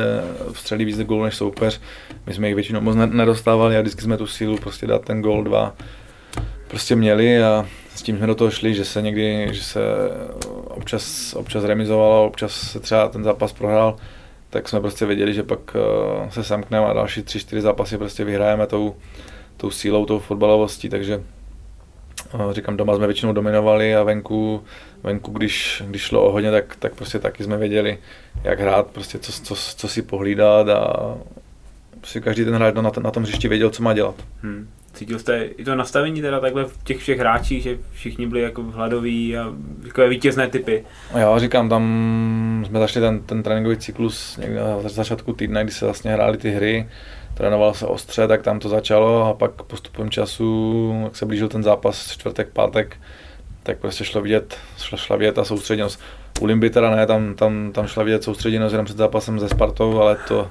vstřelí 0.52 0.84
víc 0.84 1.00
gólů 1.02 1.24
než 1.24 1.34
soupeř. 1.34 1.80
My 2.26 2.34
jsme 2.34 2.46
jich 2.46 2.54
většinou 2.54 2.80
moc 2.80 2.96
nedostávali 2.96 3.76
a 3.76 3.80
vždycky 3.80 4.02
jsme 4.02 4.16
tu 4.16 4.26
sílu 4.26 4.56
prostě 4.56 4.86
dát 4.86 5.04
ten 5.04 5.22
gól 5.22 5.44
dva 5.44 5.74
prostě 6.68 6.96
měli 6.96 7.42
a 7.42 7.66
s 7.94 8.02
tím 8.02 8.16
jsme 8.16 8.26
do 8.26 8.34
toho 8.34 8.50
šli, 8.50 8.74
že 8.74 8.84
se 8.84 9.02
někdy, 9.02 9.48
že 9.50 9.62
se 9.62 9.80
občas, 10.64 11.34
občas 11.34 11.64
remizovalo, 11.64 12.26
občas 12.26 12.52
se 12.52 12.80
třeba 12.80 13.08
ten 13.08 13.24
zápas 13.24 13.52
prohrál, 13.52 13.96
tak 14.50 14.68
jsme 14.68 14.80
prostě 14.80 15.06
věděli, 15.06 15.34
že 15.34 15.42
pak 15.42 15.76
eh, 15.76 16.30
se 16.30 16.44
semkneme 16.44 16.86
a 16.86 16.92
další 16.92 17.22
tři, 17.22 17.40
čtyři 17.40 17.62
zápasy 17.62 17.98
prostě 17.98 18.24
vyhrajeme 18.24 18.66
tou, 18.66 18.96
tou 19.56 19.70
sílou, 19.70 20.06
tou 20.06 20.18
fotbalovostí, 20.18 20.88
takže 20.88 21.22
eh, 22.34 22.54
říkám, 22.54 22.76
doma 22.76 22.96
jsme 22.96 23.06
většinou 23.06 23.32
dominovali 23.32 23.96
a 23.96 24.02
venku, 24.02 24.62
venku 25.06 25.32
když, 25.32 25.82
když 25.86 26.02
šlo 26.02 26.24
o 26.24 26.32
hodně, 26.32 26.50
tak, 26.50 26.76
tak 26.76 26.94
prostě 26.94 27.18
taky 27.18 27.44
jsme 27.44 27.56
věděli, 27.56 27.98
jak 28.44 28.60
hrát, 28.60 28.86
prostě 28.86 29.18
co, 29.18 29.32
co, 29.32 29.54
co 29.76 29.88
si 29.88 30.02
pohlídat 30.02 30.68
a 30.68 31.14
prostě 32.00 32.20
každý 32.20 32.44
ten 32.44 32.54
hráč 32.54 32.74
na, 32.74 32.82
na 33.02 33.10
tom 33.10 33.22
hřišti 33.22 33.48
věděl, 33.48 33.70
co 33.70 33.82
má 33.82 33.94
dělat. 33.94 34.14
Hmm. 34.42 34.68
Cítil 34.94 35.18
jste 35.18 35.42
i 35.42 35.64
to 35.64 35.74
nastavení 35.74 36.22
teda 36.22 36.40
takhle 36.40 36.64
v 36.64 36.84
těch 36.84 36.98
všech 36.98 37.18
hráčích, 37.18 37.62
že 37.62 37.78
všichni 37.92 38.26
byli 38.26 38.42
jako 38.42 38.62
hladoví 38.62 39.36
a 39.36 39.52
takové 39.82 40.08
vítězné 40.08 40.48
typy? 40.48 40.84
Já 41.14 41.38
říkám, 41.38 41.68
tam 41.68 42.64
jsme 42.66 42.78
zašli 42.78 43.00
ten, 43.00 43.20
ten 43.20 43.42
tréninkový 43.42 43.76
cyklus 43.76 44.36
někde 44.36 44.60
na 44.60 44.88
začátku 44.88 45.32
týdne, 45.32 45.64
kdy 45.64 45.72
se 45.72 45.84
vlastně 45.84 46.12
hrály 46.12 46.38
ty 46.38 46.50
hry, 46.50 46.88
trénoval 47.34 47.74
se 47.74 47.86
ostře, 47.86 48.28
tak 48.28 48.42
tam 48.42 48.58
to 48.58 48.68
začalo 48.68 49.24
a 49.24 49.34
pak 49.34 49.62
postupem 49.62 50.10
času, 50.10 51.00
jak 51.04 51.16
se 51.16 51.26
blížil 51.26 51.48
ten 51.48 51.62
zápas 51.62 52.10
čtvrtek, 52.10 52.48
pátek, 52.48 52.96
tak 53.66 53.78
prostě 53.78 54.04
šlo 54.04 54.20
vidět, 54.20 54.58
šla, 54.78 54.98
šla 54.98 55.16
vidět 55.16 55.32
ta 55.32 55.44
soustředěnost. 55.44 56.00
U 56.40 56.46
Limby 56.46 56.70
teda 56.70 56.96
ne, 56.96 57.06
tam, 57.06 57.34
tam, 57.34 57.72
tam 57.72 57.86
šla 57.86 58.02
vidět 58.02 58.24
soustředěnost 58.24 58.72
jenom 58.72 58.84
před 58.84 58.96
zápasem 58.96 59.40
se 59.40 59.48
Spartou, 59.48 60.00
ale 60.00 60.16
to, 60.28 60.50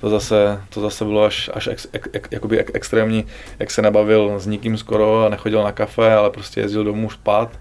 to 0.00 0.10
zase, 0.10 0.60
to 0.68 0.80
zase 0.80 1.04
bylo 1.04 1.24
až, 1.24 1.50
až 1.54 1.66
ex, 1.66 1.86
ex, 1.92 2.08
ex, 2.12 2.28
jakoby 2.32 2.58
ex, 2.58 2.70
extrémní, 2.74 3.26
jak 3.58 3.70
se 3.70 3.82
nebavil 3.82 4.38
s 4.38 4.46
nikým 4.46 4.76
skoro 4.76 5.26
a 5.26 5.28
nechodil 5.28 5.62
na 5.62 5.72
kafe, 5.72 6.14
ale 6.14 6.30
prostě 6.30 6.60
jezdil 6.60 6.84
domů 6.84 7.10
spát. 7.10 7.60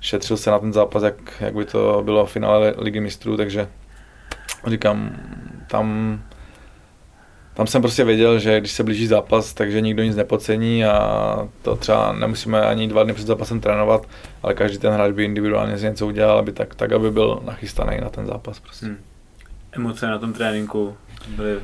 Šetřil 0.00 0.36
se 0.36 0.50
na 0.50 0.58
ten 0.58 0.72
zápas, 0.72 1.02
jak, 1.02 1.14
jak 1.40 1.54
by 1.54 1.64
to 1.64 2.02
bylo 2.04 2.26
v 2.26 2.32
finále 2.32 2.74
ligy 2.78 3.00
mistrů, 3.00 3.36
takže 3.36 3.68
říkám, 4.66 5.16
tam, 5.66 6.20
tam 7.54 7.66
jsem 7.66 7.82
prostě 7.82 8.04
věděl, 8.04 8.38
že 8.38 8.60
když 8.60 8.72
se 8.72 8.84
blíží 8.84 9.06
zápas, 9.06 9.54
takže 9.54 9.80
nikdo 9.80 10.02
nic 10.02 10.16
nepocení 10.16 10.84
a 10.84 11.48
to 11.62 11.76
třeba 11.76 12.12
nemusíme 12.12 12.60
ani 12.60 12.88
dva 12.88 13.04
dny 13.04 13.12
před 13.12 13.26
zápasem 13.26 13.60
trénovat, 13.60 14.06
ale 14.42 14.54
každý 14.54 14.78
ten 14.78 14.92
hráč 14.92 15.12
by 15.12 15.24
individuálně 15.24 15.78
z 15.78 15.82
něco 15.82 16.06
udělal, 16.06 16.38
aby 16.38 16.52
tak, 16.52 16.74
tak 16.74 16.92
aby 16.92 17.10
byl 17.10 17.40
nachystaný 17.44 18.00
na 18.00 18.08
ten 18.08 18.26
zápas. 18.26 18.60
Prostě. 18.60 18.86
Hmm. 18.86 18.98
Emoce 19.72 20.06
na 20.06 20.18
tom 20.18 20.32
tréninku 20.32 20.96
byly 21.36 21.58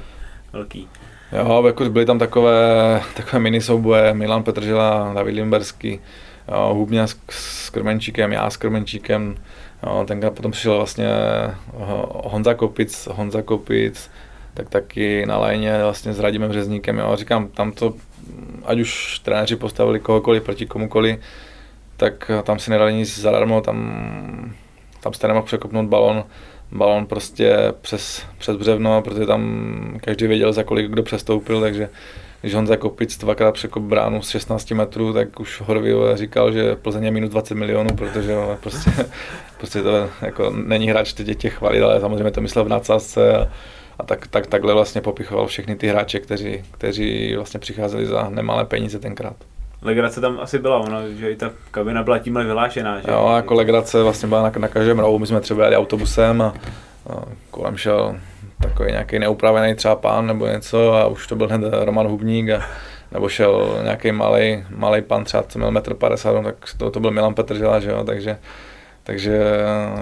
velký. 0.52 0.88
Jo, 1.32 1.62
jako 1.66 1.84
byly 1.84 2.06
tam 2.06 2.18
takové, 2.18 3.02
takové 3.16 3.38
mini 3.38 3.60
souboje, 3.60 4.14
Milan 4.14 4.42
Petržela, 4.42 5.12
David 5.14 5.34
Limberský, 5.34 6.00
jo, 6.48 6.74
Hubňa 6.74 7.06
s, 7.06 7.16
s 7.30 7.70
Krmenčíkem, 7.70 8.32
já 8.32 8.50
s 8.50 8.56
Krmenčíkem, 8.56 9.36
jo, 9.82 10.04
tenkrát 10.08 10.34
potom 10.34 10.50
přišel 10.50 10.76
vlastně 10.76 11.08
Honza 12.24 12.54
Kopic, 12.54 13.08
Honza 13.10 13.42
Kopic, 13.42 14.10
tak 14.56 14.68
taky 14.68 15.26
na 15.26 15.38
léně 15.38 15.82
vlastně 15.82 16.12
s 16.12 16.20
Radimem 16.20 16.52
Řezníkem, 16.52 16.98
jo, 16.98 17.16
říkám, 17.16 17.48
tam 17.48 17.72
to, 17.72 17.94
ať 18.64 18.80
už 18.80 19.18
trenéři 19.18 19.56
postavili 19.56 20.00
kohokoliv 20.00 20.42
proti 20.42 20.66
komukoliv, 20.66 21.18
tak 21.96 22.30
tam 22.42 22.58
si 22.58 22.70
nedali 22.70 22.94
nic 22.94 23.18
zadarmo, 23.18 23.60
tam, 23.60 24.54
tam 25.00 25.12
jste 25.12 25.28
nemohl 25.28 25.46
překopnout 25.46 25.86
balon, 25.86 26.24
balon 26.72 27.06
prostě 27.06 27.56
přes, 27.80 28.26
přes 28.38 28.56
břevno, 28.56 29.02
protože 29.02 29.26
tam 29.26 29.98
každý 30.02 30.26
věděl, 30.26 30.52
za 30.52 30.62
kolik 30.62 30.90
kdo 30.90 31.02
přestoupil, 31.02 31.60
takže 31.60 31.88
když 32.40 32.54
Honza 32.54 32.76
Kopic 32.76 33.18
dvakrát 33.18 33.52
překop 33.52 33.82
bránu 33.82 34.22
z 34.22 34.28
16 34.28 34.70
metrů, 34.70 35.12
tak 35.12 35.40
už 35.40 35.60
Horvio 35.60 36.16
říkal, 36.16 36.52
že 36.52 36.76
Plzeň 36.76 37.04
je 37.04 37.10
minus 37.10 37.30
20 37.30 37.54
milionů, 37.54 37.96
protože 37.96 38.34
prostě, 38.60 38.90
prostě 39.58 39.82
to 39.82 40.10
jako 40.22 40.50
není 40.50 40.88
hráč 40.88 41.12
teď 41.12 41.38
těch 41.38 41.54
chvalit, 41.54 41.82
ale 41.82 42.00
samozřejmě 42.00 42.30
to 42.30 42.40
myslel 42.40 42.64
v 42.64 42.68
nadsázce 42.68 43.36
a, 43.36 43.48
a 43.98 44.04
tak, 44.04 44.26
tak, 44.26 44.46
takhle 44.46 44.74
vlastně 44.74 45.00
popichoval 45.00 45.46
všechny 45.46 45.76
ty 45.76 45.88
hráče, 45.88 46.20
kteří, 46.20 46.64
kteří 46.70 47.36
vlastně 47.36 47.60
přicházeli 47.60 48.06
za 48.06 48.28
nemalé 48.28 48.64
peníze 48.64 48.98
tenkrát 48.98 49.36
legrace 49.82 50.20
tam 50.20 50.40
asi 50.40 50.58
byla, 50.58 50.78
ono, 50.78 51.12
že 51.12 51.30
i 51.30 51.36
ta 51.36 51.50
kabina 51.70 52.02
byla 52.02 52.18
tímhle 52.18 52.44
vylášená. 52.44 53.00
Že? 53.00 53.10
Jo, 53.10 53.32
jako 53.36 53.54
legrace 53.54 54.02
vlastně 54.02 54.28
byla 54.28 54.42
na, 54.42 54.52
na 54.58 54.68
každém 54.68 54.98
rohu, 54.98 55.18
my 55.18 55.26
jsme 55.26 55.40
třeba 55.40 55.64
jeli 55.64 55.76
autobusem 55.76 56.42
a, 56.42 56.54
a 57.10 57.22
kolem 57.50 57.76
šel 57.76 58.16
takový 58.62 58.90
nějaký 58.90 59.18
neupravený 59.18 59.74
třeba 59.74 59.96
pán 59.96 60.26
nebo 60.26 60.46
něco 60.46 60.94
a 60.94 61.06
už 61.06 61.26
to 61.26 61.36
byl 61.36 61.48
hned 61.48 61.72
Roman 61.84 62.06
Hubník 62.06 62.50
a 62.50 62.62
nebo 63.12 63.28
šel 63.28 63.78
nějaký 63.82 64.12
malý, 64.12 64.64
malý 64.70 65.02
pan 65.02 65.24
třeba, 65.24 65.42
co 65.42 65.58
měl 65.58 65.70
1,50 65.70 66.38
m, 66.38 66.44
tak 66.44 66.56
to, 66.78 66.90
to 66.90 67.00
byl 67.00 67.10
Milan 67.10 67.34
Petržela, 67.34 67.80
že 67.80 67.90
jo, 67.90 68.04
takže 68.04 68.38
takže 69.06 69.40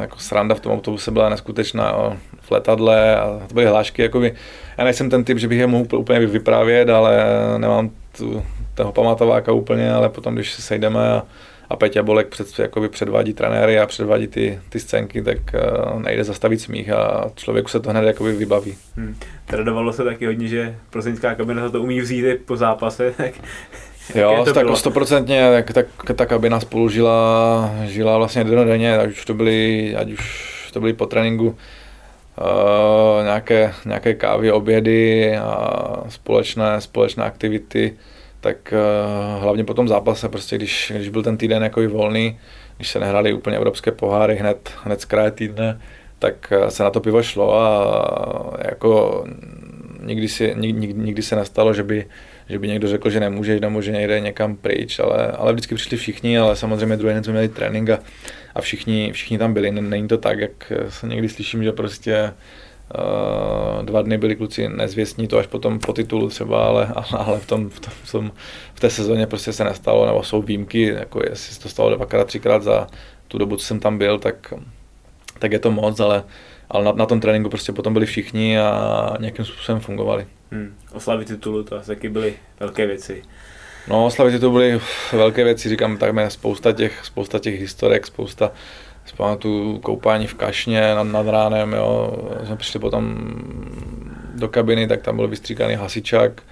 jako 0.01 0.19
sranda 0.19 0.55
v 0.55 0.61
tom 0.61 0.73
autobuse 0.73 1.11
byla 1.11 1.29
neskutečná, 1.29 1.89
jo, 1.89 2.17
v 2.41 2.51
letadle 2.51 3.17
a 3.17 3.41
to 3.49 3.55
byly 3.55 3.67
hlášky, 3.67 4.03
jakoby, 4.03 4.35
já 4.79 4.85
nejsem 4.85 5.11
ten 5.11 5.25
typ, 5.25 5.39
že 5.39 5.49
bych 5.49 5.59
je 5.59 5.67
mohl 5.67 5.87
úplně 5.97 6.27
vyprávět, 6.27 6.89
ale 6.89 7.25
nemám 7.59 7.91
tu, 8.17 8.43
toho 8.75 8.93
pamatováka 8.93 9.53
úplně, 9.53 9.93
ale 9.93 10.09
potom, 10.09 10.35
když 10.35 10.53
se 10.53 10.63
sejdeme 10.63 11.13
a, 11.13 11.23
a 11.71 11.77
Peťa 11.77 12.03
Bolek 12.03 12.29
před, 12.29 12.59
jakoby 12.59 12.89
předvádí 12.89 13.35
trenéry 13.35 13.79
a 13.79 13.87
předvádí 13.87 14.27
ty, 14.27 14.61
ty 14.69 14.81
scénky, 14.81 15.23
tak 15.23 15.39
uh, 15.55 16.03
nejde 16.03 16.25
zastavit 16.25 16.61
smích 16.61 16.91
a 16.91 17.31
člověku 17.35 17.69
se 17.69 17.81
to 17.81 17.91
hned 17.91 18.05
jakoby 18.05 18.33
vybaví. 18.33 18.77
Hmm. 18.97 19.17
Tradovalo 19.47 19.93
se 19.93 20.05
taky 20.05 20.27
hodně, 20.27 20.49
že 20.49 20.77
plzeňská 20.91 21.35
kabina 21.35 21.71
to 21.71 21.83
umí 21.83 22.01
vzít 22.01 22.25
po 22.45 22.57
zápase, 22.57 23.15
tak 23.17 23.33
Jo, 24.15 24.45
tak 24.55 24.77
stoprocentně, 24.77 25.51
tak, 25.53 25.73
tak, 25.73 25.87
ta 26.15 26.27
kabina 26.27 26.61
spolu 26.61 26.89
žila, 26.89 27.71
žila 27.85 28.19
vlastně 28.19 28.45
denně, 28.45 28.99
ať 28.99 29.09
už 29.09 29.25
to 29.25 29.35
byly, 29.35 29.97
ať 29.97 30.13
už 30.13 30.71
to 30.73 30.81
byly 30.81 30.93
po 30.93 31.07
tréninku 31.07 31.47
uh, 31.47 33.25
nějaké, 33.25 33.75
nějaké 33.85 34.15
kávy, 34.15 34.53
obědy 34.53 35.37
a 35.37 36.05
společné, 36.09 36.81
společné 36.81 37.25
aktivity 37.25 37.97
tak 38.45 38.75
uh, 39.37 39.43
hlavně 39.43 39.65
po 39.65 39.75
tom 39.75 39.89
zápase, 39.89 40.29
prostě 40.29 40.57
když, 40.57 40.93
když 40.97 41.09
byl 41.09 41.23
ten 41.23 41.37
týden 41.37 41.63
jako 41.63 41.89
volný, 41.89 42.39
když 42.77 42.89
se 42.89 43.01
nehrály 43.01 43.33
úplně 43.33 43.57
evropské 43.57 43.93
poháry 43.93 44.37
hned, 44.37 44.71
hned 44.83 45.01
z 45.01 45.05
kraje 45.05 45.31
týdne, 45.31 45.81
tak 46.19 46.53
uh, 46.63 46.69
se 46.69 46.83
na 46.83 46.91
to 46.91 47.01
pivo 47.01 47.23
šlo 47.23 47.61
a 47.61 48.57
jako 48.69 49.25
nikdy, 50.03 50.29
si, 50.29 50.55
nikdy, 50.57 50.95
nikdy 50.95 51.23
se 51.23 51.37
nestalo, 51.37 51.75
že 51.75 51.83
by, 51.83 52.07
že 52.49 52.59
by 52.59 52.69
někdo 52.69 52.89
řekl, 52.89 53.11
že 53.11 53.21
nemůže, 53.21 53.61
nebo 53.61 53.83
že 53.83 53.93
nejde 53.93 54.21
někam 54.21 54.57
pryč, 54.57 54.99
ale, 54.99 55.27
ale 55.27 55.53
vždycky 55.53 55.75
přišli 55.75 55.97
všichni, 55.97 56.39
ale 56.39 56.57
samozřejmě 56.57 56.97
druhý 56.97 57.15
den 57.15 57.25
jsme 57.25 57.33
měli 57.33 57.49
trénink 57.49 57.91
a, 57.91 57.99
a 58.55 58.61
všichni, 58.61 59.13
všichni 59.13 59.39
tam 59.39 59.55
byli. 59.55 59.71
Není 59.71 60.09
to 60.09 60.19
tak, 60.19 60.39
jak 60.39 60.73
se 60.89 61.07
někdy 61.07 61.29
slyším, 61.29 61.65
že 61.65 61.73
prostě 61.73 62.33
Uh, 63.79 63.85
dva 63.85 64.03
dny 64.03 64.19
byli 64.19 64.37
kluci 64.37 64.69
nezvěstní, 64.69 65.29
to 65.29 65.39
až 65.39 65.47
potom 65.47 65.79
po 65.79 65.93
titulu 65.93 66.29
třeba, 66.29 66.67
ale, 66.67 66.93
ale 67.17 67.41
v, 67.41 67.47
tom, 67.47 67.71
v, 67.71 67.81
tom, 67.81 67.93
v, 68.03 68.13
tom, 68.13 68.33
v 68.75 68.81
té 68.81 68.91
sezóně 68.91 69.27
prostě 69.27 69.53
se 69.53 69.65
nestalo, 69.65 70.07
nebo 70.07 70.23
jsou 70.23 70.43
výjimky, 70.43 70.83
jako 70.83 71.21
jestli 71.31 71.55
se 71.55 71.61
to 71.61 71.69
stalo 71.69 71.97
dvakrát, 71.97 72.27
třikrát 72.27 72.63
za 72.63 72.87
tu 73.29 73.39
dobu, 73.39 73.57
co 73.57 73.67
jsem 73.67 73.81
tam 73.81 73.99
byl, 73.99 74.19
tak, 74.19 74.55
tak 75.39 75.53
je 75.53 75.59
to 75.59 75.71
moc, 75.71 76.01
ale, 76.01 76.25
ale 76.71 76.85
na, 76.85 76.93
na 76.93 77.07
tom 77.07 77.21
tréninku 77.21 77.49
prostě 77.49 77.73
potom 77.73 77.93
byli 77.93 78.07
všichni 78.07 78.59
a 78.59 79.17
nějakým 79.21 79.45
způsobem 79.45 79.81
fungovali. 79.81 80.27
Hmm. 80.51 80.75
Oslavy 80.93 81.25
titulu, 81.25 81.63
to 81.63 81.79
asi 81.79 81.87
taky 81.87 82.09
byly 82.09 82.35
velké 82.61 82.87
věci. 82.87 83.23
No, 83.89 84.07
oslavy 84.07 84.39
to 84.39 84.51
byly 84.51 84.81
velké 85.13 85.45
věci, 85.45 85.69
říkám, 85.69 85.97
tak 85.97 86.15
spousta 86.31 86.73
těch, 86.73 87.05
spousta 87.05 87.39
těch 87.39 87.61
historek, 87.61 88.07
spousta 88.07 88.53
tu 89.39 89.79
koupání 89.83 90.27
v 90.27 90.35
kašně 90.35 90.95
nad, 90.95 91.05
nad 91.05 91.27
ránem, 91.27 91.73
jo. 91.73 92.19
Jsme 92.45 92.57
přišli 92.57 92.81
potom 92.81 93.17
do 94.35 94.49
kabiny, 94.49 94.89
tak 94.89 95.03
tam 95.03 95.17
byl 95.17 95.29
vystříkaný 95.29 95.75
hasičák 95.75 96.43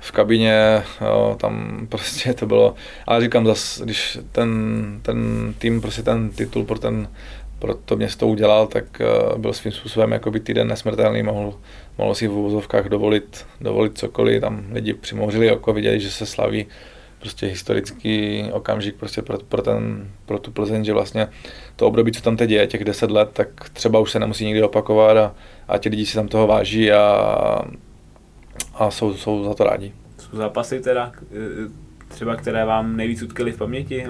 v 0.00 0.12
kabině, 0.12 0.82
jo, 1.00 1.36
tam 1.40 1.86
prostě 1.88 2.34
to 2.34 2.46
bylo, 2.46 2.74
ale 3.06 3.20
říkám 3.20 3.46
zas, 3.46 3.80
když 3.84 4.18
ten, 4.32 4.50
ten 5.02 5.54
tým 5.58 5.80
prostě 5.80 6.02
ten 6.02 6.30
titul 6.30 6.64
pro, 6.64 6.78
ten, 6.78 7.08
pro 7.62 7.74
to 7.74 7.96
město 7.96 8.26
udělal, 8.26 8.66
tak 8.66 8.84
uh, 9.00 9.38
byl 9.38 9.52
svým 9.52 9.72
způsobem 9.72 10.12
jako 10.12 10.30
by 10.30 10.40
týden 10.40 10.68
nesmrtelný, 10.68 11.22
mohl, 11.22 11.58
mohl 11.98 12.14
si 12.14 12.28
v 12.28 12.32
uvozovkách 12.32 12.86
dovolit, 12.86 13.46
dovolit 13.60 13.98
cokoliv, 13.98 14.40
tam 14.40 14.64
lidi 14.72 14.94
přimouřili 14.94 15.50
oko, 15.50 15.72
viděli, 15.72 16.00
že 16.00 16.10
se 16.10 16.26
slaví, 16.26 16.66
prostě 17.20 17.46
historický 17.46 18.44
okamžik 18.52 18.96
prostě 18.96 19.22
pro, 19.22 19.38
pro, 19.38 19.62
ten, 19.62 20.10
pro 20.26 20.38
tu 20.38 20.50
Plzeň, 20.50 20.84
že 20.84 20.92
vlastně 20.92 21.28
to 21.76 21.86
období, 21.86 22.12
co 22.12 22.22
tam 22.22 22.36
teď 22.36 22.50
je, 22.50 22.66
těch 22.66 22.84
10 22.84 23.10
let, 23.10 23.30
tak 23.32 23.70
třeba 23.72 23.98
už 23.98 24.10
se 24.10 24.18
nemusí 24.18 24.44
nikdy 24.44 24.62
opakovat 24.62 25.16
a, 25.16 25.34
a 25.68 25.78
ti 25.78 25.88
lidi 25.88 26.06
si 26.06 26.14
tam 26.14 26.28
toho 26.28 26.46
váží 26.46 26.92
a, 26.92 27.04
a 28.74 28.90
jsou, 28.90 29.14
jsou 29.14 29.44
za 29.44 29.54
to 29.54 29.64
rádi. 29.64 29.92
Jsou 30.18 30.36
zápasy 30.36 30.80
teda, 30.80 31.12
třeba 32.08 32.36
které 32.36 32.64
vám 32.64 32.96
nejvíc 32.96 33.22
utkely 33.22 33.52
v 33.52 33.58
paměti, 33.58 34.04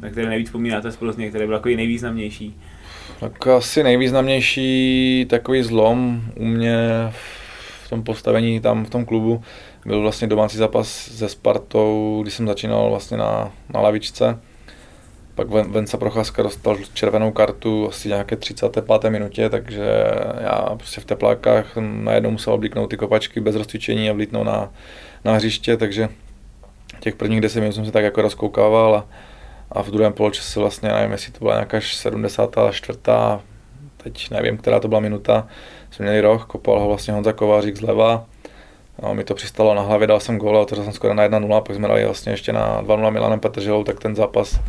na 0.00 0.10
které 0.10 0.28
nejvíc 0.28 0.48
vzpomínáte 0.48 0.90
z 0.90 0.96
Plzně, 0.96 1.28
které 1.28 1.46
byly 1.46 1.56
jako 1.56 1.68
nejvýznamnější? 1.68 2.56
Tak 3.20 3.46
asi 3.46 3.82
nejvýznamnější 3.82 5.26
takový 5.30 5.62
zlom 5.62 6.22
u 6.36 6.44
mě 6.44 6.76
v 7.84 7.90
tom 7.90 8.02
postavení 8.02 8.60
tam 8.60 8.84
v 8.84 8.90
tom 8.90 9.04
klubu 9.04 9.42
byl 9.86 10.00
vlastně 10.00 10.26
domácí 10.26 10.56
zápas 10.56 10.88
se 10.88 11.28
Spartou, 11.28 12.18
když 12.22 12.34
jsem 12.34 12.46
začínal 12.46 12.90
vlastně 12.90 13.16
na, 13.16 13.52
na 13.74 13.80
lavičce. 13.80 14.38
Pak 15.34 15.48
Venca 15.48 15.96
Procházka 15.96 16.42
dostal 16.42 16.76
červenou 16.94 17.30
kartu 17.32 17.88
asi 17.88 18.08
nějaké 18.08 18.36
35. 18.36 19.04
minutě, 19.08 19.48
takže 19.48 19.84
já 20.40 20.74
prostě 20.76 21.00
v 21.00 21.04
teplákách 21.04 21.76
najednou 21.76 22.30
musel 22.30 22.52
oblíknout 22.52 22.90
ty 22.90 22.96
kopačky 22.96 23.40
bez 23.40 23.54
rozcvičení 23.54 24.10
a 24.10 24.12
vlítnout 24.12 24.44
na, 24.44 24.72
na 25.24 25.32
hřiště, 25.32 25.76
takže 25.76 26.08
těch 27.00 27.14
prvních 27.14 27.40
10 27.40 27.60
minut 27.60 27.72
jsem 27.72 27.84
se 27.84 27.92
tak 27.92 28.04
jako 28.04 28.22
rozkoukával 28.22 28.96
a, 28.96 29.06
a 29.72 29.82
v 29.82 29.90
druhém 29.90 30.12
poločase 30.12 30.60
vlastně, 30.60 30.88
nevím, 30.88 31.12
jestli 31.12 31.32
to 31.32 31.38
byla 31.38 31.54
nějaká 31.54 31.80
74. 31.80 32.98
teď 33.96 34.30
nevím, 34.30 34.56
která 34.56 34.80
to 34.80 34.88
byla 34.88 35.00
minuta, 35.00 35.48
jsme 35.90 36.04
měli 36.04 36.20
roh, 36.20 36.46
kopal 36.46 36.80
ho 36.80 36.88
vlastně 36.88 37.14
Honza 37.14 37.32
Kovářík 37.32 37.76
zleva, 37.76 38.24
No, 39.02 39.14
mi 39.14 39.24
to 39.24 39.34
přistalo 39.34 39.74
na 39.74 39.82
hlavě, 39.82 40.06
dal 40.06 40.20
jsem 40.20 40.38
gól 40.38 40.56
a 40.56 40.60
otevřel 40.60 40.84
jsem 40.84 40.92
skoro 40.92 41.14
na 41.14 41.28
1-0, 41.28 41.62
pak 41.62 41.76
jsme 41.76 41.88
dali 41.88 42.04
vlastně 42.04 42.32
ještě 42.32 42.52
na 42.52 42.82
2-0 42.82 43.10
Milanem 43.10 43.40
Petrželou, 43.40 43.84
tak 43.84 44.00
ten 44.00 44.16
zápas 44.16 44.60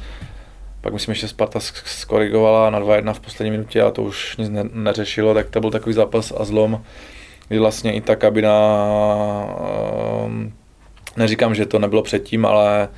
pak 0.82 0.94
myslím, 0.94 1.16
že 1.16 1.28
Sparta 1.28 1.60
skorigovala 1.86 2.70
na 2.70 2.80
2-1 2.80 3.14
v 3.14 3.20
poslední 3.20 3.52
minutě 3.52 3.82
a 3.82 3.92
to 3.92 4.04
už 4.04 4.38
nic 4.38 4.50
ne- 4.50 4.70
neřešilo, 4.74 5.34
tak 5.34 5.50
to 5.50 5.60
byl 5.60 5.72
takový 5.72 5.94
zápas 5.94 6.34
a 6.38 6.46
zlom, 6.46 6.84
kdy 7.48 7.60
vlastně 7.60 7.94
i 7.94 8.02
ta 8.02 8.16
kabina, 8.16 8.54
um, 10.26 10.54
neříkám, 11.18 11.56
že 11.56 11.66
to 11.66 11.80
nebylo 11.80 12.02
předtím, 12.02 12.46
ale 12.46 12.90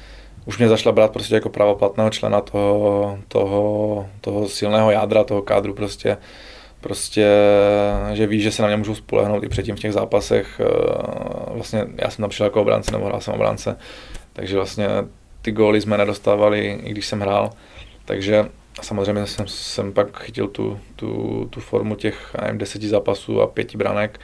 už 0.46 0.58
mě 0.58 0.68
zašla 0.68 0.92
brát 0.92 1.14
prostě 1.14 1.36
jako 1.36 1.50
pravoplatného 1.50 2.10
člena 2.10 2.42
toho, 2.42 3.20
toho, 3.28 4.06
toho 4.22 4.50
silného 4.50 4.92
jádra, 4.92 5.24
toho 5.24 5.42
kádru 5.42 5.74
prostě 5.74 6.18
prostě, 6.82 7.28
že 8.14 8.28
ví, 8.28 8.42
že 8.42 8.52
se 8.52 8.62
na 8.62 8.68
mě 8.68 8.78
můžou 8.78 8.96
spolehnout 8.96 9.44
i 9.44 9.50
předtím 9.50 9.76
v 9.76 9.80
těch 9.80 9.94
zápasech. 9.94 10.62
Eh, 10.64 11.54
vlastně 11.54 11.86
já 11.98 12.10
jsem 12.10 12.24
tam 12.24 12.30
přišel 12.30 12.46
jako 12.46 12.62
obránce, 12.62 12.92
nebo 12.92 13.06
hrál 13.06 13.22
jsem 13.22 13.34
obránce, 13.34 13.78
takže 14.34 14.56
vlastně 14.56 14.88
ty 15.42 15.52
góly 15.52 15.82
jsme 15.82 15.98
nedostávali, 15.98 16.80
i 16.84 16.92
když 16.92 17.06
jsem 17.06 17.20
hrál. 17.20 17.50
Takže 18.06 18.46
samozřejmě 18.82 19.28
jsem, 19.28 19.48
jsem 19.48 19.94
pak 19.94 20.24
chytil 20.24 20.48
tu, 20.48 20.80
tu, 20.96 21.48
tu 21.50 21.60
formu 21.60 21.96
těch 21.96 22.36
nevím, 22.42 22.58
deseti 22.58 22.88
zápasů 22.88 23.42
a 23.42 23.48
pěti 23.48 23.78
branek 23.78 24.20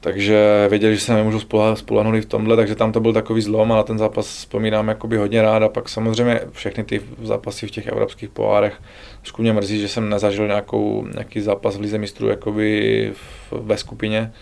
takže 0.00 0.66
věděli, 0.70 0.94
že 0.94 1.00
se 1.00 1.14
nemůžu 1.14 1.40
spolehnout 1.74 2.14
i 2.14 2.20
v 2.20 2.26
tomhle, 2.26 2.56
takže 2.56 2.74
tam 2.74 2.92
to 2.92 3.00
byl 3.00 3.12
takový 3.12 3.42
zlom 3.42 3.72
a 3.72 3.76
na 3.76 3.82
ten 3.82 3.98
zápas 3.98 4.26
vzpomínám 4.26 4.88
jakoby 4.88 5.16
hodně 5.16 5.42
rád 5.42 5.62
a 5.62 5.68
pak 5.68 5.88
samozřejmě 5.88 6.40
všechny 6.52 6.84
ty 6.84 7.00
zápasy 7.22 7.66
v 7.66 7.70
těch 7.70 7.86
evropských 7.86 8.28
pohárech. 8.28 8.80
Trošku 9.20 9.42
mě 9.42 9.52
mrzí, 9.52 9.80
že 9.80 9.88
jsem 9.88 10.08
nezažil 10.08 10.46
nějakou, 10.46 11.06
nějaký 11.12 11.40
zápas 11.40 11.76
v 11.76 11.80
Lize 11.80 11.98
mistrů 11.98 12.28
jakoby 12.28 13.12
v, 13.14 13.52
ve 13.52 13.76
skupině, 13.76 14.32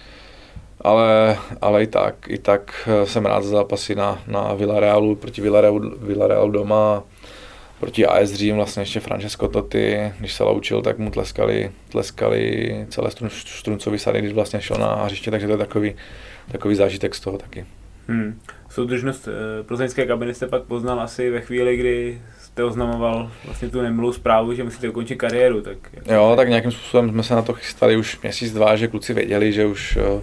ale, 0.80 1.38
ale 1.60 1.82
i 1.82 1.86
tak, 1.86 2.14
i 2.28 2.38
tak 2.38 2.88
jsem 3.04 3.26
rád 3.26 3.44
za 3.44 3.50
zápasy 3.50 3.94
na, 3.94 4.22
na 4.26 4.54
Villarealu, 4.54 5.14
proti 5.14 5.40
Villarealu, 5.40 5.92
Villarealu 5.98 6.50
doma 6.50 7.02
proti 7.80 8.06
AS 8.06 8.32
Řím, 8.32 8.56
vlastně 8.56 8.82
ještě 8.82 9.00
Francesco 9.00 9.48
Totti, 9.48 10.12
když 10.18 10.32
se 10.32 10.44
loučil, 10.44 10.82
tak 10.82 10.98
mu 10.98 11.10
tleskali, 11.10 11.70
tleskali 11.88 12.86
celé 12.88 13.10
strun, 13.10 13.30
struncový 13.30 13.98
sady, 13.98 14.18
když 14.18 14.32
vlastně 14.32 14.60
šel 14.60 14.76
na 14.76 14.94
hřiště, 15.04 15.30
takže 15.30 15.46
to 15.46 15.52
je 15.52 15.58
takový, 15.58 15.94
takový 16.52 16.74
zážitek 16.74 17.14
z 17.14 17.20
toho 17.20 17.38
taky. 17.38 17.66
Hmm. 18.08 18.40
Soudržnost 18.68 19.28
e, 19.28 19.62
plzeňské 19.62 20.06
kabiny 20.06 20.34
jste 20.34 20.46
pak 20.46 20.62
poznal 20.62 21.00
asi 21.00 21.30
ve 21.30 21.40
chvíli, 21.40 21.76
kdy 21.76 22.22
jste 22.40 22.64
oznamoval 22.64 23.30
vlastně 23.44 23.68
tu 23.68 23.82
nemilou 23.82 24.12
zprávu, 24.12 24.54
že 24.54 24.64
musíte 24.64 24.88
ukončit 24.88 25.16
kariéru. 25.16 25.60
Tak 25.60 25.76
jo, 26.10 26.32
tak 26.36 26.48
nějakým 26.48 26.70
způsobem 26.70 27.10
jsme 27.10 27.22
se 27.22 27.34
na 27.34 27.42
to 27.42 27.52
chystali 27.52 27.96
už 27.96 28.20
měsíc, 28.20 28.52
dva, 28.52 28.76
že 28.76 28.88
kluci 28.88 29.14
věděli, 29.14 29.52
že 29.52 29.66
už 29.66 29.96
e, 29.96 30.22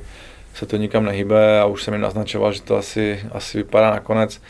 se 0.54 0.66
to 0.66 0.78
nikam 0.78 1.06
nehybe 1.06 1.60
a 1.60 1.66
už 1.66 1.84
jsem 1.84 1.94
jim 1.94 2.02
naznačoval, 2.02 2.54
že 2.54 2.62
to 2.62 2.78
asi, 2.78 3.20
asi 3.32 3.58
vypadá 3.58 3.92
nakonec 3.92 4.42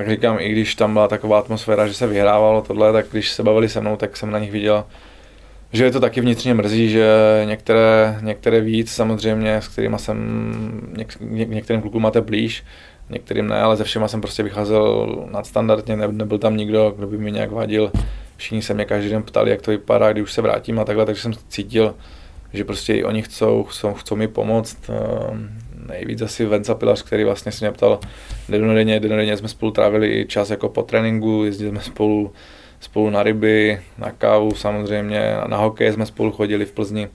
tak 0.00 0.10
říkám, 0.10 0.36
i 0.40 0.48
když 0.48 0.74
tam 0.74 0.92
byla 0.92 1.08
taková 1.08 1.38
atmosféra, 1.38 1.86
že 1.86 1.94
se 1.94 2.06
vyhrávalo 2.06 2.62
tohle, 2.62 2.92
tak 2.92 3.06
když 3.10 3.30
se 3.30 3.42
bavili 3.42 3.68
se 3.68 3.80
mnou, 3.80 3.96
tak 3.96 4.16
jsem 4.16 4.30
na 4.30 4.38
nich 4.38 4.50
viděl, 4.50 4.84
že 5.72 5.84
je 5.84 5.90
to 5.90 6.00
taky 6.00 6.20
vnitřně 6.20 6.54
mrzí, 6.54 6.90
že 6.90 7.06
některé, 7.44 8.18
některé 8.22 8.60
víc 8.60 8.92
samozřejmě, 8.92 9.56
s 9.56 9.68
kterými 9.68 9.98
jsem 9.98 10.92
něk, 10.96 11.16
něk, 11.20 11.48
některým 11.48 11.82
klukům 11.82 12.02
máte 12.02 12.20
blíž, 12.20 12.64
některým 13.10 13.48
ne, 13.48 13.60
ale 13.60 13.76
ze 13.76 13.84
všema 13.84 14.08
jsem 14.08 14.20
prostě 14.20 14.42
vycházel 14.42 15.06
nadstandardně, 15.30 15.96
ne, 15.96 16.08
nebyl 16.08 16.38
tam 16.38 16.56
nikdo, 16.56 16.94
kdo 16.96 17.06
by 17.06 17.18
mi 17.18 17.32
nějak 17.32 17.50
vadil. 17.50 17.92
Všichni 18.36 18.62
se 18.62 18.74
mě 18.74 18.84
každý 18.84 19.10
den 19.10 19.22
ptali, 19.22 19.50
jak 19.50 19.62
to 19.62 19.70
vypadá, 19.70 20.12
když 20.12 20.22
už 20.22 20.32
se 20.32 20.42
vrátím 20.42 20.80
a 20.80 20.84
takhle, 20.84 21.06
takže 21.06 21.22
jsem 21.22 21.32
cítil, 21.48 21.94
že 22.52 22.64
prostě 22.64 22.94
i 22.94 23.04
oni 23.04 23.22
chcou, 23.22 23.64
chcou, 23.64 23.94
chcou 23.94 24.16
mi 24.16 24.28
pomoct. 24.28 24.90
Nejvíc 25.90 26.22
asi 26.22 26.44
Venca 26.44 26.74
Pilař, 26.74 27.02
který 27.02 27.24
vlastně 27.24 27.52
se 27.52 27.64
mě 27.64 27.72
ptal 27.72 28.00
denodenně, 28.48 29.00
denodenně 29.00 29.36
jsme 29.36 29.48
spolu 29.48 29.72
trávili 29.72 30.26
čas 30.28 30.50
jako 30.50 30.68
po 30.68 30.82
tréninku, 30.82 31.44
jezdili 31.44 31.70
jsme 31.70 31.80
spolu, 31.80 32.32
spolu 32.80 33.10
na 33.10 33.22
ryby, 33.22 33.80
na 33.98 34.10
kávu 34.10 34.54
samozřejmě, 34.54 35.36
na 35.46 35.56
hokej 35.56 35.92
jsme 35.92 36.06
spolu 36.06 36.32
chodili 36.32 36.64
v 36.64 36.72
Plzni. 36.72 37.08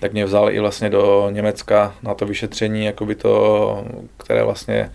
Tak 0.00 0.12
mě 0.12 0.24
vzal 0.24 0.50
i 0.50 0.60
vlastně 0.60 0.90
do 0.90 1.30
Německa 1.30 1.94
na 2.02 2.14
to 2.14 2.26
vyšetření, 2.26 2.84
jakoby 2.84 3.14
to, 3.14 3.84
které 4.16 4.44
vlastně 4.44 4.90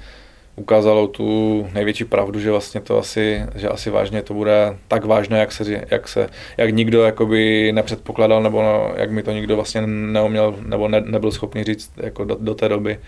ukázalo 0.56 1.08
tu 1.08 1.68
největší 1.74 2.06
pravdu, 2.06 2.40
že 2.40 2.52
vlastně 2.52 2.82
to 2.82 3.00
asi, 3.00 3.46
že 3.56 3.70
asi 3.70 3.90
vážně 3.90 4.22
to 4.22 4.34
bude 4.34 4.78
tak 4.88 5.06
vážné, 5.06 5.40
jak 5.40 5.52
se, 5.52 5.86
jak 5.92 6.08
se, 6.08 6.30
jak 6.58 6.70
nikdo 6.70 7.04
jakoby 7.04 7.72
nepředpokládal, 7.72 8.44
nebo 8.44 8.62
no, 8.62 8.94
jak 8.98 9.12
mi 9.12 9.24
to 9.24 9.32
nikdo 9.32 9.56
vlastně 9.56 9.82
neuměl, 9.88 10.56
nebo 10.66 10.88
ne, 10.88 11.02
nebyl 11.02 11.32
schopný 11.32 11.64
říct 11.64 11.92
jako 11.98 12.24
do, 12.26 12.38
do 12.40 12.56
té 12.56 12.70
doby. 12.70 13.00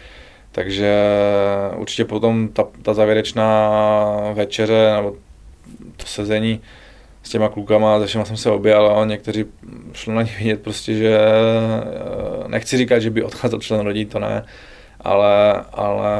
Takže 0.51 1.03
určitě 1.75 2.05
potom 2.05 2.47
ta, 2.47 2.67
ta 2.81 2.93
závěrečná 2.93 3.69
večeře, 4.33 4.93
nebo 4.95 5.15
to 5.97 6.05
sezení 6.05 6.61
s 7.23 7.29
těma 7.29 7.49
klukama, 7.49 7.99
se 7.99 8.05
všema 8.05 8.25
jsem 8.25 8.37
se 8.37 8.51
objel 8.51 8.99
a 8.99 9.05
někteří 9.05 9.45
šlo 9.93 10.13
na 10.13 10.21
ně 10.21 10.31
vidět 10.37 10.61
prostě, 10.61 10.93
že 10.93 11.19
eh, 11.19 12.47
nechci 12.47 12.77
říkat, 12.77 12.99
že 12.99 13.09
by 13.09 13.23
odcházel 13.23 13.59
člen 13.59 13.79
rodí, 13.79 14.05
to 14.05 14.19
ne, 14.19 14.45
ale, 15.01 15.53
ale 15.73 16.11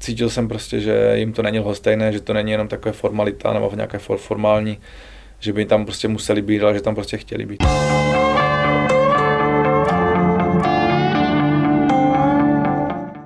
cítil 0.00 0.30
jsem 0.30 0.48
prostě, 0.48 0.80
že 0.80 1.12
jim 1.14 1.32
to 1.32 1.42
není 1.42 1.58
lhostejné, 1.58 2.12
že 2.12 2.20
to 2.20 2.32
není 2.32 2.50
jenom 2.50 2.68
takové 2.68 2.92
formalita 2.92 3.52
nebo 3.52 3.72
nějaké 3.74 3.98
formální, 3.98 4.78
že 5.40 5.52
by 5.52 5.64
tam 5.64 5.84
prostě 5.84 6.08
museli 6.08 6.42
být, 6.42 6.62
ale 6.62 6.74
že 6.74 6.80
tam 6.80 6.94
prostě 6.94 7.16
chtěli 7.16 7.46
být. 7.46 7.62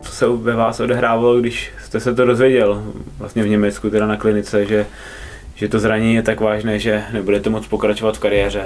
Co 0.00 0.12
se 0.12 0.26
ve 0.28 0.54
vás 0.54 0.80
odehrávalo, 0.80 1.40
když 1.40 1.70
jste 1.85 2.00
se 2.00 2.14
to 2.14 2.26
dozvěděl 2.26 2.82
vlastně 3.18 3.42
v 3.42 3.48
Německu, 3.48 3.90
teda 3.90 4.06
na 4.06 4.16
klinice, 4.16 4.66
že, 4.66 4.87
že 5.54 5.68
to 5.68 5.78
zranění 5.78 6.14
je 6.14 6.22
tak 6.22 6.40
vážné, 6.40 6.78
že 6.78 7.04
nebudete 7.12 7.50
moc 7.50 7.66
pokračovat 7.66 8.16
v 8.16 8.20
kariéře? 8.20 8.64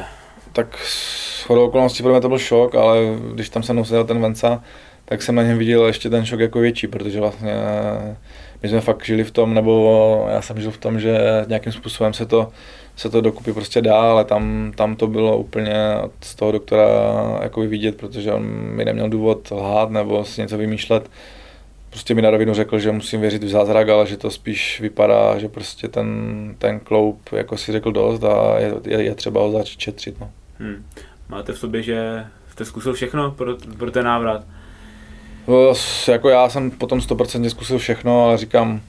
Tak 0.52 0.78
s 0.84 1.50
okolností 1.50 2.02
pro 2.02 2.12
mě 2.12 2.20
to 2.20 2.28
byl 2.28 2.38
šok, 2.38 2.74
ale 2.74 2.98
když 3.34 3.48
tam 3.48 3.62
se 3.62 3.72
mnou 3.72 3.84
ten 4.06 4.20
Venca, 4.20 4.62
tak 5.08 5.22
jsem 5.22 5.34
na 5.34 5.42
něm 5.42 5.58
viděl 5.58 5.86
ještě 5.86 6.10
ten 6.10 6.24
šok 6.24 6.40
jako 6.40 6.60
větší, 6.60 6.86
protože 6.86 7.20
vlastně 7.20 7.52
my 8.62 8.68
jsme 8.68 8.80
fakt 8.80 9.04
žili 9.04 9.24
v 9.24 9.30
tom, 9.30 9.54
nebo 9.54 10.26
já 10.30 10.42
jsem 10.42 10.60
žil 10.60 10.70
v 10.70 10.78
tom, 10.78 11.00
že 11.00 11.18
nějakým 11.48 11.72
způsobem 11.72 12.12
se 12.12 12.26
to, 12.26 12.50
se 12.96 13.10
to 13.10 13.20
dokupy 13.20 13.52
prostě 13.52 13.82
dá, 13.82 14.00
ale 14.00 14.24
tam, 14.24 14.72
tam 14.76 14.96
to 14.96 15.06
bylo 15.06 15.38
úplně 15.38 15.74
z 16.20 16.34
toho 16.34 16.52
doktora 16.52 16.88
jakoby 17.42 17.66
vidět, 17.66 17.96
protože 17.96 18.32
on 18.32 18.42
mi 18.50 18.84
neměl 18.84 19.08
důvod 19.08 19.50
lhát 19.50 19.90
nebo 19.90 20.24
si 20.24 20.40
něco 20.40 20.58
vymýšlet. 20.58 21.10
Prostě 21.90 22.14
mi 22.14 22.22
na 22.22 22.30
rovinu 22.30 22.54
řekl, 22.54 22.78
že 22.78 22.92
musím 22.92 23.20
věřit 23.20 23.44
v 23.44 23.48
zázrak, 23.48 23.88
ale 23.88 24.06
že 24.06 24.16
to 24.16 24.30
spíš 24.30 24.80
vypadá, 24.80 25.38
že 25.38 25.48
prostě 25.48 25.88
ten, 25.88 26.54
ten 26.58 26.80
kloup 26.80 27.32
jako 27.32 27.56
si 27.56 27.72
řekl 27.72 27.92
dost 27.92 28.24
a 28.24 28.58
je, 28.58 28.74
je, 28.86 29.02
je 29.02 29.14
třeba 29.14 29.40
ho 29.40 29.52
začít 29.52 29.78
četřit. 29.78 30.20
No. 30.20 30.30
Hmm. 30.58 30.84
Máte 31.28 31.52
v 31.52 31.58
sobě, 31.58 31.82
že 31.82 32.26
jste 32.50 32.64
zkusil 32.64 32.92
všechno 32.92 33.30
pro, 33.30 33.56
pro 33.78 33.90
ten 33.90 34.04
návrat? 34.04 34.44
No, 35.48 35.72
jako 36.08 36.28
já 36.28 36.48
jsem 36.48 36.70
potom 36.70 36.98
100% 36.98 37.48
zkusil 37.48 37.78
všechno, 37.78 38.24
ale 38.24 38.38
říkám, 38.38 38.80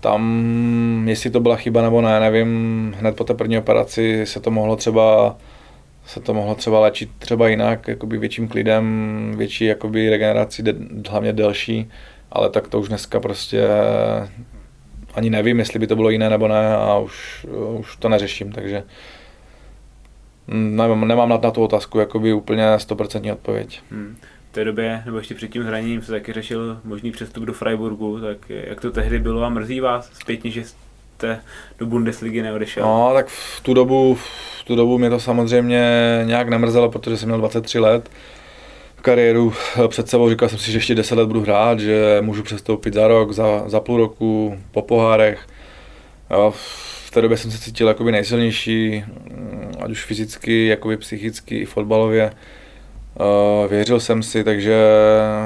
tam, 0.00 1.04
jestli 1.08 1.30
to 1.30 1.40
byla 1.40 1.56
chyba 1.56 1.82
nebo 1.82 2.00
ne, 2.00 2.20
nevím, 2.20 2.94
hned 2.98 3.16
po 3.16 3.24
té 3.24 3.34
první 3.34 3.58
operaci 3.58 4.26
se 4.26 4.40
to 4.40 4.50
mohlo 4.50 4.76
třeba 4.76 5.36
se 6.06 6.20
to 6.20 6.34
mohlo 6.34 6.54
třeba 6.54 6.80
léčit 6.80 7.10
třeba 7.18 7.48
jinak, 7.48 7.88
jakoby 7.88 8.18
větším 8.18 8.48
klidem, 8.48 9.34
větší 9.36 9.64
jakoby 9.64 10.10
regeneraci, 10.10 10.62
de, 10.62 10.74
hlavně 11.10 11.32
delší, 11.32 11.90
ale 12.32 12.50
tak 12.50 12.68
to 12.68 12.80
už 12.80 12.88
dneska 12.88 13.20
prostě 13.20 13.68
ani 15.14 15.30
nevím, 15.30 15.58
jestli 15.58 15.78
by 15.78 15.86
to 15.86 15.96
bylo 15.96 16.10
jiné 16.10 16.30
nebo 16.30 16.48
ne 16.48 16.76
a 16.76 16.98
už, 16.98 17.46
už 17.78 17.96
to 17.96 18.08
neřeším, 18.08 18.52
takže 18.52 18.82
nemám, 20.48 21.08
nemám 21.08 21.28
na, 21.28 21.36
na 21.42 21.50
tu 21.50 21.62
otázku 21.62 21.98
jakoby 21.98 22.32
úplně 22.32 22.76
100% 22.76 23.32
odpověď. 23.32 23.80
Hmm. 23.90 24.16
V 24.52 24.54
té 24.54 24.64
době, 24.64 25.02
nebo 25.04 25.18
ještě 25.18 25.34
před 25.34 25.48
tím 25.48 25.62
zraněním, 25.62 26.02
se 26.02 26.12
taky 26.12 26.32
řešil 26.32 26.80
možný 26.84 27.12
přestup 27.12 27.44
do 27.44 27.52
Freiburgu, 27.52 28.20
tak 28.20 28.36
jak 28.48 28.80
to 28.80 28.90
tehdy 28.90 29.18
bylo 29.18 29.44
a 29.44 29.48
mrzí 29.48 29.80
vás 29.80 30.10
zpětně, 30.12 30.50
že 30.50 30.64
jste 30.64 31.40
do 31.78 31.86
Bundesligy 31.86 32.42
neodešel? 32.42 32.84
No, 32.84 33.10
tak 33.14 33.28
v 33.28 33.60
tu 33.60 33.74
dobu, 33.74 34.14
v 34.14 34.64
tu 34.64 34.76
dobu 34.76 34.98
mě 34.98 35.10
to 35.10 35.20
samozřejmě 35.20 35.82
nějak 36.24 36.48
nemrzelo, 36.48 36.90
protože 36.90 37.16
jsem 37.16 37.28
měl 37.28 37.38
23 37.38 37.78
let 37.78 38.10
kariéru 39.02 39.52
před 39.88 40.08
sebou, 40.08 40.30
říkal 40.30 40.48
jsem 40.48 40.58
si, 40.58 40.72
že 40.72 40.78
ještě 40.78 40.94
10 40.94 41.14
let 41.14 41.26
budu 41.26 41.40
hrát, 41.40 41.80
že 41.80 42.18
můžu 42.20 42.42
přestoupit 42.42 42.94
za 42.94 43.08
rok, 43.08 43.32
za, 43.32 43.68
za 43.68 43.80
půl 43.80 43.96
roku, 43.96 44.58
po 44.70 44.82
pohárech. 44.82 45.46
Jo, 46.30 46.54
v 47.06 47.10
té 47.10 47.22
době 47.22 47.36
jsem 47.36 47.50
se 47.50 47.58
cítil 47.58 47.88
jakoby 47.88 48.12
nejsilnější, 48.12 49.04
ať 49.84 49.90
už 49.90 50.04
fyzicky, 50.04 50.66
jakoby 50.66 50.96
psychicky 50.96 51.58
i 51.58 51.64
fotbalově. 51.64 52.32
Uh, 53.20 53.70
věřil 53.70 54.00
jsem 54.00 54.22
si, 54.22 54.44
takže 54.44 54.86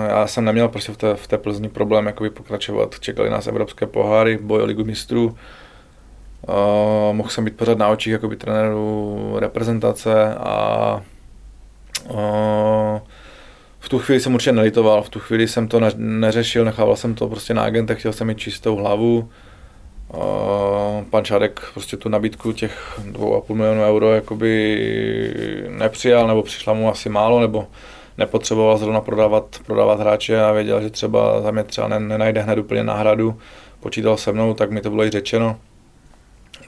já 0.08 0.26
jsem 0.26 0.44
neměl 0.44 0.68
prostě 0.68 0.92
v 0.92 0.96
té, 0.96 1.14
v 1.14 1.26
té 1.26 1.38
Plzni 1.38 1.68
problém 1.68 2.06
jakoby 2.06 2.30
pokračovat. 2.30 3.00
Čekali 3.00 3.30
nás 3.30 3.46
evropské 3.46 3.86
poháry, 3.86 4.38
boj 4.42 4.62
o 4.62 4.64
ligu 4.64 4.84
mistrů. 4.84 5.36
Uh, 6.48 6.54
mohl 7.12 7.28
jsem 7.28 7.44
být 7.44 7.56
pořád 7.56 7.78
na 7.78 7.88
očích 7.88 8.12
jakoby 8.12 8.36
trenéru 8.36 9.36
reprezentace 9.38 10.34
a 10.34 11.02
uh, 12.08 12.98
v 13.78 13.88
tu 13.88 13.98
chvíli 13.98 14.20
jsem 14.20 14.34
určitě 14.34 14.52
nelitoval, 14.52 15.02
v 15.02 15.08
tu 15.08 15.20
chvíli 15.20 15.48
jsem 15.48 15.68
to 15.68 15.80
neřešil, 15.96 16.64
nechával 16.64 16.96
jsem 16.96 17.14
to 17.14 17.28
prostě 17.28 17.54
na 17.54 17.62
agentech, 17.62 17.98
chtěl 17.98 18.12
jsem 18.12 18.26
mít 18.26 18.38
čistou 18.38 18.76
hlavu. 18.76 19.30
Pan 21.10 21.24
Čárek 21.24 21.60
prostě 21.74 21.96
tu 21.96 22.08
nabídku 22.08 22.52
těch 22.52 23.00
2,5 23.12 23.54
milionů 23.54 23.82
euro 23.82 24.14
jakoby 24.14 25.66
nepřijal, 25.68 26.26
nebo 26.26 26.42
přišla 26.42 26.72
mu 26.72 26.90
asi 26.90 27.08
málo, 27.08 27.40
nebo 27.40 27.66
nepotřeboval 28.18 28.78
zrovna 28.78 29.00
prodávat, 29.00 29.56
prodávat 29.66 30.00
hráče 30.00 30.42
a 30.42 30.52
věděl, 30.52 30.80
že 30.80 30.90
třeba 30.90 31.40
za 31.40 31.50
mě 31.50 31.64
třeba 31.64 31.88
nenajde 31.88 32.40
hned 32.42 32.58
úplně 32.58 32.84
náhradu, 32.84 33.38
počítal 33.80 34.16
se 34.16 34.32
mnou, 34.32 34.54
tak 34.54 34.70
mi 34.70 34.80
to 34.80 34.90
bylo 34.90 35.04
i 35.04 35.10
řečeno. 35.10 35.60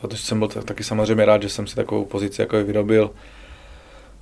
Protože 0.01 0.23
jsem 0.23 0.39
byl 0.39 0.49
taky 0.49 0.85
samozřejmě 0.85 1.25
rád, 1.25 1.43
že 1.43 1.49
jsem 1.49 1.67
si 1.67 1.77
takovou 1.77 2.05
pozici 2.05 2.43
jako 2.43 2.65
vyrobil. 2.65 3.11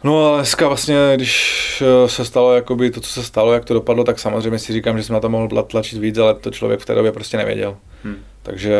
No 0.05 0.27
ale 0.27 0.39
dneska 0.39 0.69
vlastně, 0.69 0.97
když 1.15 1.83
eh, 1.87 2.09
se 2.09 2.25
stalo 2.25 2.55
jakoby 2.55 2.91
to, 2.91 3.01
co 3.01 3.11
se 3.11 3.23
stalo, 3.23 3.53
jak 3.53 3.65
to 3.65 3.75
dopadlo, 3.75 4.05
tak 4.05 4.19
samozřejmě 4.19 4.59
si 4.59 4.73
říkám, 4.73 4.99
že 4.99 5.05
jsem 5.05 5.15
na 5.15 5.21
to 5.21 5.29
mohl 5.29 5.63
tlačit 5.63 5.99
víc, 5.99 6.19
ale 6.19 6.35
to 6.35 6.51
člověk 6.51 6.81
v 6.81 6.87
té 6.87 6.95
době 6.95 7.13
prostě 7.13 7.37
nevěděl. 7.37 7.77
Hmm. 8.05 8.17
Takže 8.43 8.79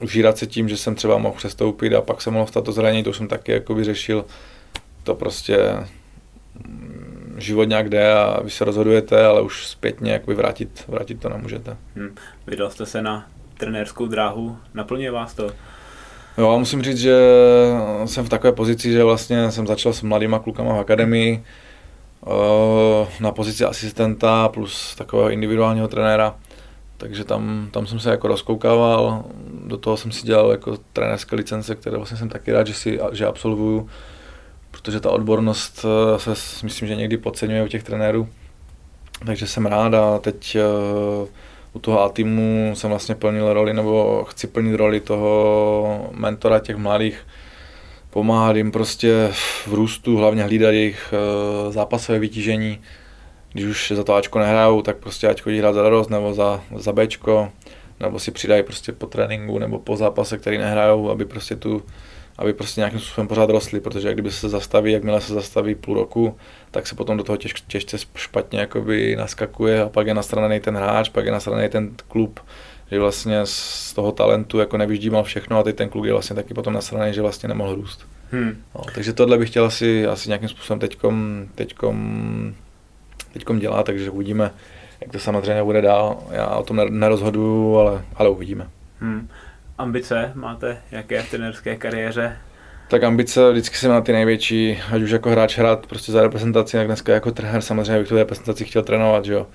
užírat 0.00 0.38
se 0.38 0.46
tím, 0.46 0.68
že 0.68 0.76
jsem 0.76 0.94
třeba 0.94 1.18
mohl 1.18 1.36
přestoupit 1.36 1.94
a 1.94 2.00
pak 2.00 2.22
se 2.22 2.30
mohl 2.30 2.46
stát 2.46 2.64
to 2.64 2.72
zranění, 2.72 3.04
to 3.04 3.10
už 3.10 3.16
jsem 3.16 3.28
taky 3.28 3.52
jakoby 3.52 3.84
řešil. 3.84 4.24
To 5.04 5.14
prostě 5.14 5.58
mm, 6.66 7.34
život 7.38 7.64
nějak 7.64 7.88
jde 7.88 8.12
a 8.12 8.40
vy 8.42 8.50
se 8.50 8.64
rozhodujete, 8.64 9.26
ale 9.26 9.42
už 9.42 9.66
zpětně 9.66 10.12
jakoby 10.12 10.34
vrátit, 10.34 10.84
vrátit 10.88 11.20
to 11.20 11.28
nemůžete. 11.28 11.76
Hmm. 11.96 12.14
Vydal 12.46 12.70
jste 12.70 12.86
se 12.86 13.02
na 13.02 13.26
trenérskou 13.58 14.06
dráhu, 14.06 14.58
naplňuje 14.74 15.10
vás 15.10 15.34
to? 15.34 15.52
Jo, 16.40 16.58
musím 16.58 16.82
říct, 16.82 16.98
že 16.98 17.16
jsem 18.04 18.24
v 18.24 18.28
takové 18.28 18.52
pozici, 18.52 18.92
že 18.92 19.04
vlastně 19.04 19.50
jsem 19.50 19.66
začal 19.66 19.92
s 19.92 20.02
mladýma 20.02 20.38
klukama 20.38 20.74
v 20.74 20.78
akademii 20.78 21.44
eh, 22.26 23.06
na 23.20 23.32
pozici 23.32 23.64
asistenta 23.64 24.48
plus 24.48 24.94
takového 24.94 25.30
individuálního 25.30 25.88
trenéra. 25.88 26.36
Takže 26.96 27.24
tam, 27.24 27.68
tam 27.70 27.86
jsem 27.86 28.00
se 28.00 28.10
jako 28.10 28.28
rozkoukával, 28.28 29.24
do 29.66 29.76
toho 29.76 29.96
jsem 29.96 30.12
si 30.12 30.26
dělal 30.26 30.50
jako 30.50 30.78
trenérské 30.92 31.36
licence, 31.36 31.74
které 31.74 31.96
vlastně 31.96 32.16
jsem 32.16 32.28
taky 32.28 32.52
rád, 32.52 32.66
že, 32.66 32.74
si, 32.74 33.00
že 33.12 33.26
absolvuju, 33.26 33.88
protože 34.70 35.00
ta 35.00 35.10
odbornost 35.10 35.84
eh, 36.16 36.34
se 36.34 36.64
myslím, 36.66 36.88
že 36.88 36.96
někdy 36.96 37.16
podceňuje 37.16 37.64
u 37.64 37.68
těch 37.68 37.82
trenérů. 37.82 38.28
Takže 39.26 39.46
jsem 39.46 39.66
rád 39.66 39.94
a 39.94 40.18
teď 40.18 40.56
uh, 40.56 41.28
u 41.72 41.78
toho 41.78 42.02
A-týmu 42.02 42.72
jsem 42.74 42.90
vlastně 42.90 43.14
plnil 43.14 43.52
roli, 43.52 43.74
nebo 43.74 44.24
chci 44.28 44.46
plnit 44.46 44.74
roli 44.74 45.00
toho 45.00 46.10
mentora 46.12 46.58
těch 46.58 46.76
mladých, 46.76 47.26
pomáhat 48.10 48.56
jim 48.56 48.70
prostě 48.70 49.30
v 49.66 49.74
růstu, 49.74 50.16
hlavně 50.16 50.42
hlídat 50.42 50.70
jejich 50.70 51.14
eh, 51.14 51.72
zápasové 51.72 52.18
vytížení. 52.18 52.78
Když 53.52 53.64
už 53.64 53.92
za 53.96 54.04
to 54.04 54.14
Ačko 54.14 54.38
nehrajou, 54.38 54.82
tak 54.82 54.96
prostě 54.96 55.28
ať 55.28 55.42
chodí 55.42 55.58
hrát 55.58 55.72
za 55.72 55.82
radost 55.82 56.10
nebo 56.10 56.34
za, 56.34 56.60
za 56.76 56.92
Bčko, 56.92 57.52
nebo 58.00 58.18
si 58.18 58.30
přidají 58.30 58.62
prostě 58.62 58.92
po 58.92 59.06
tréninku 59.06 59.58
nebo 59.58 59.78
po 59.78 59.96
zápase, 59.96 60.38
který 60.38 60.58
nehrajou, 60.58 61.10
aby 61.10 61.24
prostě 61.24 61.56
tu 61.56 61.82
aby 62.40 62.52
prostě 62.52 62.80
nějakým 62.80 63.00
způsobem 63.00 63.28
pořád 63.28 63.50
rostly, 63.50 63.80
protože 63.80 64.12
kdyby 64.12 64.30
se 64.30 64.48
zastaví, 64.48 64.92
jakmile 64.92 65.20
se 65.20 65.34
zastaví 65.34 65.74
půl 65.74 65.94
roku, 65.94 66.36
tak 66.70 66.86
se 66.86 66.94
potom 66.94 67.16
do 67.16 67.24
toho 67.24 67.36
těž, 67.36 67.54
těžce 67.66 67.96
špatně 68.14 68.60
jakoby 68.60 69.16
naskakuje 69.16 69.82
a 69.82 69.88
pak 69.88 70.06
je 70.06 70.14
nastranený 70.14 70.60
ten 70.60 70.76
hráč, 70.76 71.08
pak 71.08 71.24
je 71.24 71.32
nastranený 71.32 71.68
ten 71.68 71.90
klub, 72.08 72.40
že 72.90 72.98
vlastně 72.98 73.40
z 73.44 73.92
toho 73.92 74.12
talentu 74.12 74.58
jako 74.58 74.76
nevyždímal 74.76 75.22
všechno 75.22 75.58
a 75.58 75.62
teď 75.62 75.76
ten 75.76 75.88
kluk 75.88 76.04
je 76.04 76.12
vlastně 76.12 76.36
taky 76.36 76.54
potom 76.54 76.72
nasraný, 76.72 77.14
že 77.14 77.22
vlastně 77.22 77.48
nemohl 77.48 77.74
růst. 77.74 78.06
Hmm. 78.30 78.62
No, 78.74 78.80
takže 78.94 79.12
tohle 79.12 79.38
bych 79.38 79.50
chtěl 79.50 79.64
asi, 79.64 80.06
asi 80.06 80.28
nějakým 80.28 80.48
způsobem 80.48 80.80
teďkom, 80.80 81.46
teďkom, 81.54 82.54
teďkom 83.32 83.58
dělat, 83.58 83.86
takže 83.86 84.10
uvidíme, 84.10 84.50
jak 85.00 85.12
to 85.12 85.18
samozřejmě 85.18 85.62
bude 85.62 85.82
dál. 85.82 86.22
Já 86.30 86.46
o 86.46 86.62
tom 86.62 86.80
nerozhoduju, 86.88 87.76
ale, 87.76 88.04
ale 88.14 88.28
uvidíme. 88.28 88.68
Hmm 89.00 89.28
ambice 89.80 90.32
máte, 90.34 90.78
jaké 90.90 91.22
v 91.22 91.30
trenerské 91.30 91.76
kariéře? 91.76 92.36
Tak 92.88 93.02
ambice 93.02 93.52
vždycky 93.52 93.76
jsem 93.76 93.90
na 93.90 94.00
ty 94.00 94.12
největší, 94.12 94.78
ať 94.92 95.02
už 95.02 95.10
jako 95.10 95.30
hráč 95.30 95.58
hrát 95.58 95.86
prostě 95.86 96.12
za 96.12 96.22
reprezentaci, 96.22 96.76
tak 96.76 96.86
dneska 96.86 97.12
jako 97.12 97.30
trenér 97.30 97.62
samozřejmě 97.62 97.98
bych 97.98 98.08
tu 98.08 98.16
reprezentaci 98.16 98.64
chtěl 98.64 98.82
trénovat, 98.82 99.24
že 99.24 99.32
jo. 99.32 99.46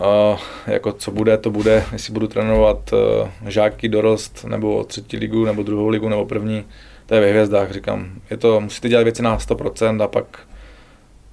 Uh, 0.00 0.38
jako 0.66 0.92
co 0.92 1.10
bude, 1.10 1.38
to 1.38 1.50
bude, 1.50 1.84
jestli 1.92 2.12
budu 2.12 2.26
trénovat 2.26 2.92
uh, 2.92 3.28
žáky, 3.46 3.88
dorost, 3.88 4.44
nebo 4.44 4.84
třetí 4.84 5.16
ligu, 5.16 5.44
nebo 5.44 5.62
druhou 5.62 5.88
ligu, 5.88 6.08
nebo 6.08 6.26
první, 6.26 6.64
to 7.06 7.14
je 7.14 7.20
ve 7.20 7.30
hvězdách, 7.30 7.70
říkám. 7.70 8.10
Je 8.30 8.36
to, 8.36 8.60
musíte 8.60 8.88
dělat 8.88 9.02
věci 9.02 9.22
na 9.22 9.38
100% 9.38 10.02
a 10.02 10.08
pak, 10.08 10.38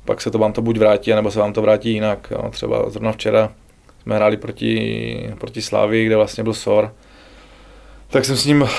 pak 0.06 0.22
se 0.22 0.32
to 0.32 0.38
vám 0.38 0.54
to 0.54 0.62
buď 0.62 0.78
vrátí, 0.78 1.12
nebo 1.12 1.32
se 1.32 1.40
vám 1.40 1.54
to 1.54 1.62
vrátí 1.62 1.94
jinak. 1.94 2.28
Jo. 2.32 2.50
Třeba 2.50 2.90
zrovna 2.90 3.12
včera 3.12 3.52
jsme 4.02 4.16
hráli 4.16 4.38
proti, 4.38 5.34
proti 5.40 5.62
Slávii, 5.62 6.06
kde 6.06 6.16
vlastně 6.16 6.44
byl 6.44 6.54
SOR, 6.54 6.92
tak 8.14 8.26
jsem 8.26 8.38
s 8.38 8.46
ním 8.46 8.62
uh, 8.62 8.70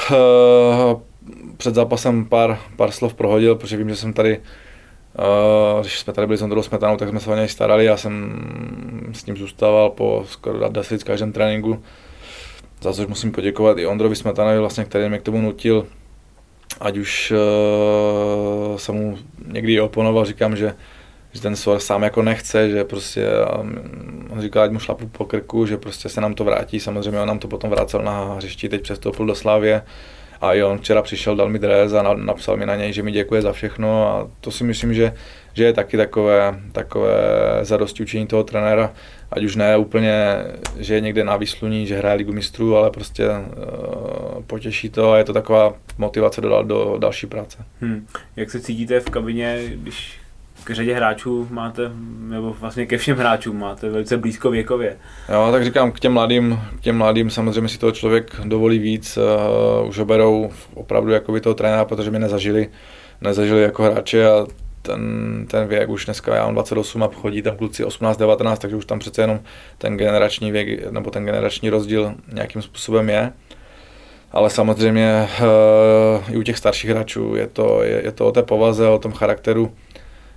před 1.57 1.75
zápasem 1.75 2.25
pár, 2.25 2.59
pár 2.77 2.90
slov 2.90 3.14
prohodil, 3.14 3.55
protože 3.55 3.77
vím, 3.77 3.88
že 3.88 3.97
jsem 3.97 4.12
tady, 4.12 4.38
uh, 4.38 5.81
když 5.81 5.99
jsme 5.99 6.12
tady 6.12 6.27
byli 6.27 6.37
s 6.38 6.42
Ondrou 6.42 6.62
Smetanou, 6.62 6.97
tak 6.97 7.09
jsme 7.09 7.20
se 7.20 7.31
o 7.31 7.35
něj 7.35 7.49
starali, 7.49 7.85
já 7.85 7.97
jsem 7.97 8.42
s 9.12 9.27
ním 9.27 9.37
zůstával 9.37 9.90
po 9.90 10.25
skoro 10.29 10.68
10 10.68 11.05
každém 11.05 11.33
tréninku, 11.33 11.83
za 12.81 12.92
což 12.92 13.07
musím 13.07 13.33
poděkovat 13.33 13.79
i 13.79 13.87
Ondrovi 13.87 14.16
Smetanovi, 14.16 14.59
vlastně, 14.59 14.85
který 14.85 15.09
mě 15.09 15.18
k 15.18 15.23
tomu 15.23 15.40
nutil, 15.40 15.87
ať 16.81 16.97
už 16.97 17.33
uh, 17.33 18.77
jsem 18.77 18.94
mu 18.94 19.18
někdy 19.47 19.81
oponoval, 19.81 20.25
říkám, 20.25 20.57
že 20.57 20.75
že 21.35 21.40
ten 21.40 21.57
Suar 21.57 21.81
sám 21.81 22.03
jako 22.03 22.23
nechce, 22.23 22.70
že 22.70 22.85
prostě 22.85 23.29
on 24.31 24.40
říká, 24.40 24.64
ať 24.64 24.70
mu 24.70 24.79
šlapu 24.79 25.09
po 25.09 25.25
krku, 25.25 25.66
že 25.66 25.77
prostě 25.77 26.09
se 26.09 26.20
nám 26.20 26.35
to 26.35 26.44
vrátí, 26.44 26.81
samozřejmě 26.81 27.20
on 27.20 27.29
nám 27.29 27.38
to 27.38 27.49
potom 27.49 27.70
vrácel 27.70 28.03
na 28.03 28.35
hřišti, 28.35 28.68
teď 28.68 28.83
přestoupil 28.83 29.27
do 29.27 29.35
Slávě 29.35 29.83
a 30.40 30.55
i 30.55 30.62
on 30.62 30.79
včera 30.79 31.03
přišel, 31.03 31.37
dal 31.37 31.49
mi 31.49 31.59
dres 31.59 31.92
a 31.92 32.14
napsal 32.14 32.57
mi 32.57 32.66
na 32.66 32.77
něj, 32.77 32.92
že 32.92 33.03
mi 33.03 33.12
děkuje 33.12 33.42
za 33.42 33.53
všechno 33.53 34.09
a 34.09 34.31
to 34.40 34.51
si 34.51 34.64
myslím, 34.64 34.94
že, 34.94 35.12
že 35.53 35.64
je 35.64 35.73
taky 35.73 35.97
takové, 35.97 36.61
takové 36.73 37.18
zadosti 37.62 38.03
učení 38.03 38.27
toho 38.27 38.44
trenéra, 38.44 38.92
ať 39.31 39.44
už 39.44 39.57
ne 39.57 39.77
úplně, 39.77 40.14
že 40.79 40.94
je 40.94 41.01
někde 41.01 41.25
na 41.25 41.37
výsluní, 41.37 41.87
že 41.87 41.99
hraje 41.99 42.16
ligu 42.16 42.33
mistrů, 42.33 42.77
ale 42.77 42.90
prostě 42.90 43.29
uh, 43.29 44.42
potěší 44.47 44.90
to 44.90 45.12
a 45.12 45.18
je 45.18 45.25
to 45.25 45.33
taková 45.33 45.75
motivace 45.99 46.40
do, 46.40 46.62
do 46.62 46.97
další 46.99 47.27
práce. 47.27 47.59
Hmm. 47.81 48.07
Jak 48.37 48.51
se 48.51 48.61
cítíte 48.61 49.01
v 49.01 49.11
kabině, 49.11 49.62
když 49.75 50.24
k 50.64 50.71
řadě 50.71 50.95
hráčů 50.95 51.49
máte, 51.51 51.90
nebo 52.19 52.57
vlastně 52.61 52.87
ke 52.87 52.99
všem 52.99 53.17
hráčům 53.17 53.59
máte 53.59 53.90
velice 53.90 54.17
blízko 54.17 54.51
věkově. 54.51 54.97
Jo, 55.33 55.49
tak 55.53 55.64
říkám, 55.64 55.93
k 55.93 56.01
těm 56.01 56.12
mladým, 56.12 56.61
k 56.77 56.81
těm 56.81 56.97
mladým 56.97 57.31
samozřejmě 57.31 57.69
si 57.69 57.79
toho 57.79 57.93
člověk 57.93 58.40
dovolí 58.45 58.79
víc, 58.79 59.19
uh, 59.83 59.88
už 59.88 59.99
ho 59.99 60.05
berou 60.05 60.51
opravdu 60.75 61.12
jako 61.12 61.33
by 61.33 61.40
toho 61.40 61.55
trenéra, 61.55 61.85
protože 61.85 62.11
mě 62.11 62.19
nezažili, 62.19 62.69
nezažili 63.21 63.62
jako 63.62 63.83
hráče 63.83 64.27
a 64.27 64.47
ten, 64.83 65.01
ten 65.51 65.69
věk 65.69 65.88
už 65.88 66.05
dneska, 66.05 66.35
já 66.35 66.45
mám 66.45 66.55
28 66.55 67.03
a 67.03 67.09
chodí 67.14 67.43
tam 67.43 67.57
kluci 67.57 67.85
18-19, 67.85 68.57
takže 68.57 68.77
už 68.77 68.87
tam 68.87 68.99
přece 68.99 69.23
jenom 69.23 69.40
ten 69.79 69.97
generační 69.97 70.53
věk, 70.53 70.90
nebo 70.90 71.11
ten 71.11 71.25
generační 71.25 71.71
rozdíl 71.71 72.14
nějakým 72.33 72.62
způsobem 72.62 73.09
je. 73.09 73.33
Ale 74.33 74.51
samozřejmě 74.51 75.29
uh, 75.40 76.35
i 76.35 76.37
u 76.37 76.43
těch 76.43 76.59
starších 76.59 76.90
hráčů 76.90 77.37
je 77.37 77.47
to, 77.47 77.83
je, 77.83 78.05
je 78.05 78.12
to 78.12 78.27
o 78.27 78.33
té 78.33 78.43
povaze, 78.43 78.88
o 78.88 78.99
tom 78.99 79.12
charakteru, 79.12 79.73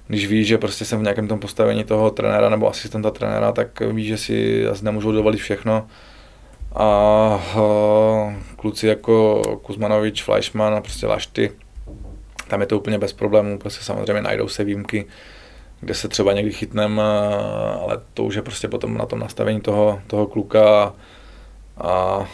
když 0.08 0.28
víš, 0.28 0.48
že 0.48 0.58
prostě 0.58 0.86
jsem 0.86 1.00
v 1.00 1.04
nějakém 1.04 1.28
tom 1.28 1.40
postavení 1.40 1.84
toho 1.84 2.10
trenéra 2.12 2.50
nebo 2.50 2.70
asistenta 2.70 3.12
trenéra, 3.12 3.52
tak 3.52 3.80
víš, 3.80 4.08
že 4.08 4.18
si 4.18 4.68
asi 4.68 4.86
nemůžu 4.86 5.12
dovolit 5.12 5.38
všechno. 5.38 5.88
A 6.76 7.40
kluci 8.56 8.88
jako 8.88 9.42
Kuzmanovič, 9.62 10.24
Fleischmann 10.24 10.74
a 10.74 10.82
prostě 10.82 11.08
Lašty, 11.08 11.52
tam 12.48 12.62
je 12.62 12.68
to 12.68 12.78
úplně 12.78 12.98
bez 12.98 13.14
problémů, 13.14 13.60
prostě 13.60 13.86
samozřejmě 13.86 14.22
najdou 14.22 14.48
se 14.48 14.64
výjimky, 14.64 15.06
kde 15.80 15.94
se 15.94 16.08
třeba 16.08 16.34
někdy 16.34 16.52
chytnem, 16.52 17.00
ale 17.82 18.02
to 18.14 18.24
už 18.24 18.36
je 18.36 18.42
prostě 18.42 18.68
potom 18.68 18.98
na 18.98 19.06
tom 19.06 19.20
nastavení 19.20 19.62
toho, 19.62 20.02
toho 20.08 20.28
kluka 20.28 20.94
a 21.78 22.26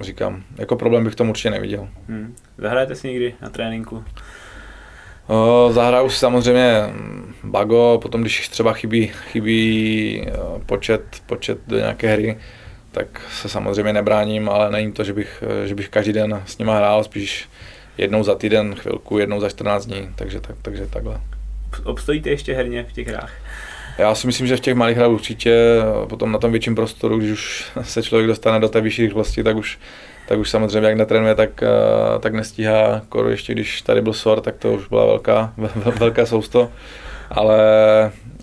říkám, 0.00 0.44
jako 0.56 0.76
problém 0.76 1.04
bych 1.04 1.14
tomu 1.14 1.30
určitě 1.30 1.50
neviděl. 1.50 1.88
Hmm. 2.08 2.36
Zahrajete 2.58 2.94
si 2.94 3.08
někdy 3.08 3.34
na 3.42 3.48
tréninku? 3.48 4.04
Zahraju 5.70 6.10
si 6.10 6.18
samozřejmě 6.18 6.82
bago, 7.44 7.98
potom 8.02 8.20
když 8.20 8.48
třeba 8.48 8.72
chybí, 8.72 9.12
chybí 9.30 10.26
počet, 10.66 11.02
počet 11.26 11.58
do 11.66 11.78
nějaké 11.78 12.12
hry, 12.12 12.38
tak 12.92 13.20
se 13.32 13.48
samozřejmě 13.48 13.92
nebráním, 13.92 14.48
ale 14.48 14.70
není 14.70 14.92
to, 14.92 15.04
že 15.04 15.12
bych, 15.12 15.44
že 15.64 15.74
bych 15.74 15.88
každý 15.88 16.12
den 16.12 16.42
s 16.46 16.58
nima 16.58 16.76
hrál, 16.76 17.04
spíš 17.04 17.48
jednou 17.98 18.22
za 18.22 18.34
týden 18.34 18.74
chvilku, 18.74 19.18
jednou 19.18 19.40
za 19.40 19.48
14 19.48 19.86
dní, 19.86 20.08
takže, 20.14 20.40
tak, 20.40 20.56
takže 20.62 20.86
takhle. 20.86 21.20
Obstojíte 21.84 22.30
ještě 22.30 22.54
herně 22.54 22.86
v 22.88 22.92
těch 22.92 23.08
hrách? 23.08 23.32
Já 23.98 24.14
si 24.14 24.26
myslím, 24.26 24.46
že 24.46 24.56
v 24.56 24.60
těch 24.60 24.74
malých 24.74 24.96
hrách 24.96 25.10
určitě, 25.10 25.76
potom 26.08 26.32
na 26.32 26.38
tom 26.38 26.50
větším 26.50 26.74
prostoru, 26.74 27.18
když 27.18 27.30
už 27.30 27.70
se 27.82 28.02
člověk 28.02 28.26
dostane 28.26 28.60
do 28.60 28.68
té 28.68 28.80
vyšší 28.80 29.02
rychlosti, 29.02 29.42
tak 29.42 29.56
už, 29.56 29.78
tak 30.26 30.38
už 30.38 30.50
samozřejmě 30.50 30.88
jak 30.88 30.96
netrénuje, 30.96 31.34
tak, 31.34 31.62
eh, 31.62 31.68
tak 32.20 32.34
nestíhá. 32.34 33.02
Koro 33.08 33.30
ještě 33.30 33.52
když 33.52 33.82
tady 33.82 34.02
byl 34.02 34.12
SOR, 34.12 34.40
tak 34.40 34.56
to 34.56 34.72
už 34.72 34.88
byla 34.88 35.06
velká, 35.06 35.52
velká 35.98 36.26
sousto. 36.26 36.72
Ale, 37.30 37.60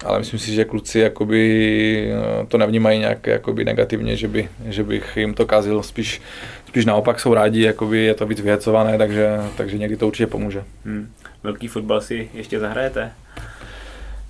ale 0.06 0.19
myslím 0.19 0.39
si, 0.39 0.54
že 0.54 0.65
kluci 0.65 1.00
jakoby 1.00 2.13
eh, 2.13 2.46
to 2.46 2.58
nevnímají 2.58 3.00
nějak 3.00 3.28
jakoby 3.28 3.65
negativně, 3.65 4.15
že, 4.15 4.28
by, 4.28 4.50
že 4.65 4.84
bych 4.84 5.17
jim 5.17 5.34
to 5.34 5.46
kazil. 5.46 5.84
Spíš, 5.84 6.22
spíš 6.67 6.86
naopak 6.86 7.19
jsou 7.19 7.34
rádi, 7.34 7.62
jakoby 7.62 8.00
je 8.00 8.13
to 8.13 8.26
víc 8.26 8.41
vyhecované, 8.41 8.98
takže, 8.98 9.38
takže 9.58 9.78
někdy 9.78 9.98
to 9.98 10.08
určitě 10.08 10.28
pomůže. 10.28 10.63
Hmm. 10.86 11.10
Velký 11.43 11.67
fotbal 11.67 12.02
si 12.02 12.30
ještě 12.34 12.60
zahrajete? 12.60 13.12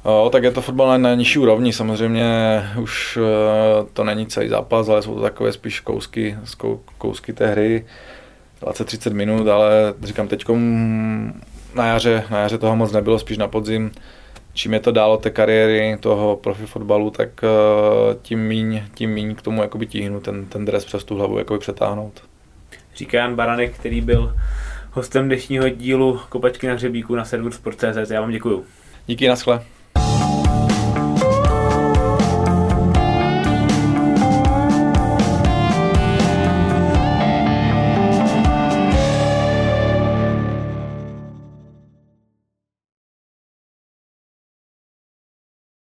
O, 0.04 0.30
tak 0.30 0.44
je 0.44 0.52
to 0.52 0.62
fotbal 0.62 0.88
na, 0.88 0.98
na 0.98 1.16
nižší 1.16 1.39
úrovni, 1.39 1.74
samozřejmě 1.74 2.26
už 2.82 3.18
uh, 3.18 3.88
to 3.94 4.04
není 4.04 4.28
celý 4.28 4.50
zápas, 4.50 4.89
ale 4.89 5.02
jsou 5.02 5.16
to 5.16 5.22
takové 5.22 5.52
spíš 5.54 5.80
kousky, 5.80 6.38
kousky 6.98 7.34
té 7.34 7.48
hry, 7.48 7.86
20-30 8.62 9.13
minut, 9.13 9.48
ale 9.48 9.94
říkám 10.04 10.28
teď 10.28 10.46
na 11.76 11.88
jaře, 11.88 12.24
na 12.30 12.39
jaře 12.39 12.58
toho 12.58 12.76
moc 12.76 12.92
nebylo, 12.92 13.20
spíš 13.20 13.38
na 13.38 13.48
podzim. 13.48 13.92
Čím 14.54 14.74
je 14.74 14.80
to 14.80 14.92
dál 14.92 15.12
od 15.12 15.22
té 15.22 15.30
kariéry 15.30 15.98
toho 16.00 16.36
profi 16.36 16.66
fotbalu, 16.66 17.10
tak 17.10 17.30
uh, 17.44 18.13
tím 18.22 18.39
míň, 18.39 18.84
tím 18.94 19.10
míň 19.10 19.36
k 19.36 19.42
tomu 19.42 19.62
jakoby 19.62 19.86
tíhnu 19.88 20.20
ten, 20.20 20.46
ten 20.46 20.66
dres 20.66 20.86
přes 20.86 21.04
tu 21.04 21.16
hlavu 21.16 21.38
jakoby 21.38 21.60
přetáhnout. 21.60 22.22
Říká 22.96 23.18
Jan 23.18 23.36
Baranek, 23.36 23.76
který 23.76 24.02
byl 24.02 24.36
hostem 24.92 25.26
dnešního 25.26 25.70
dílu 25.70 26.20
Kopačky 26.30 26.68
na 26.68 26.74
hřebíku 26.74 27.16
na 27.16 27.26
serveru 27.26 27.52
Sport.cz. 27.52 28.12
Já 28.12 28.22
vám 28.22 28.32
děkuju. 28.32 28.66
Díky, 29.08 29.28
naschle. 29.28 29.73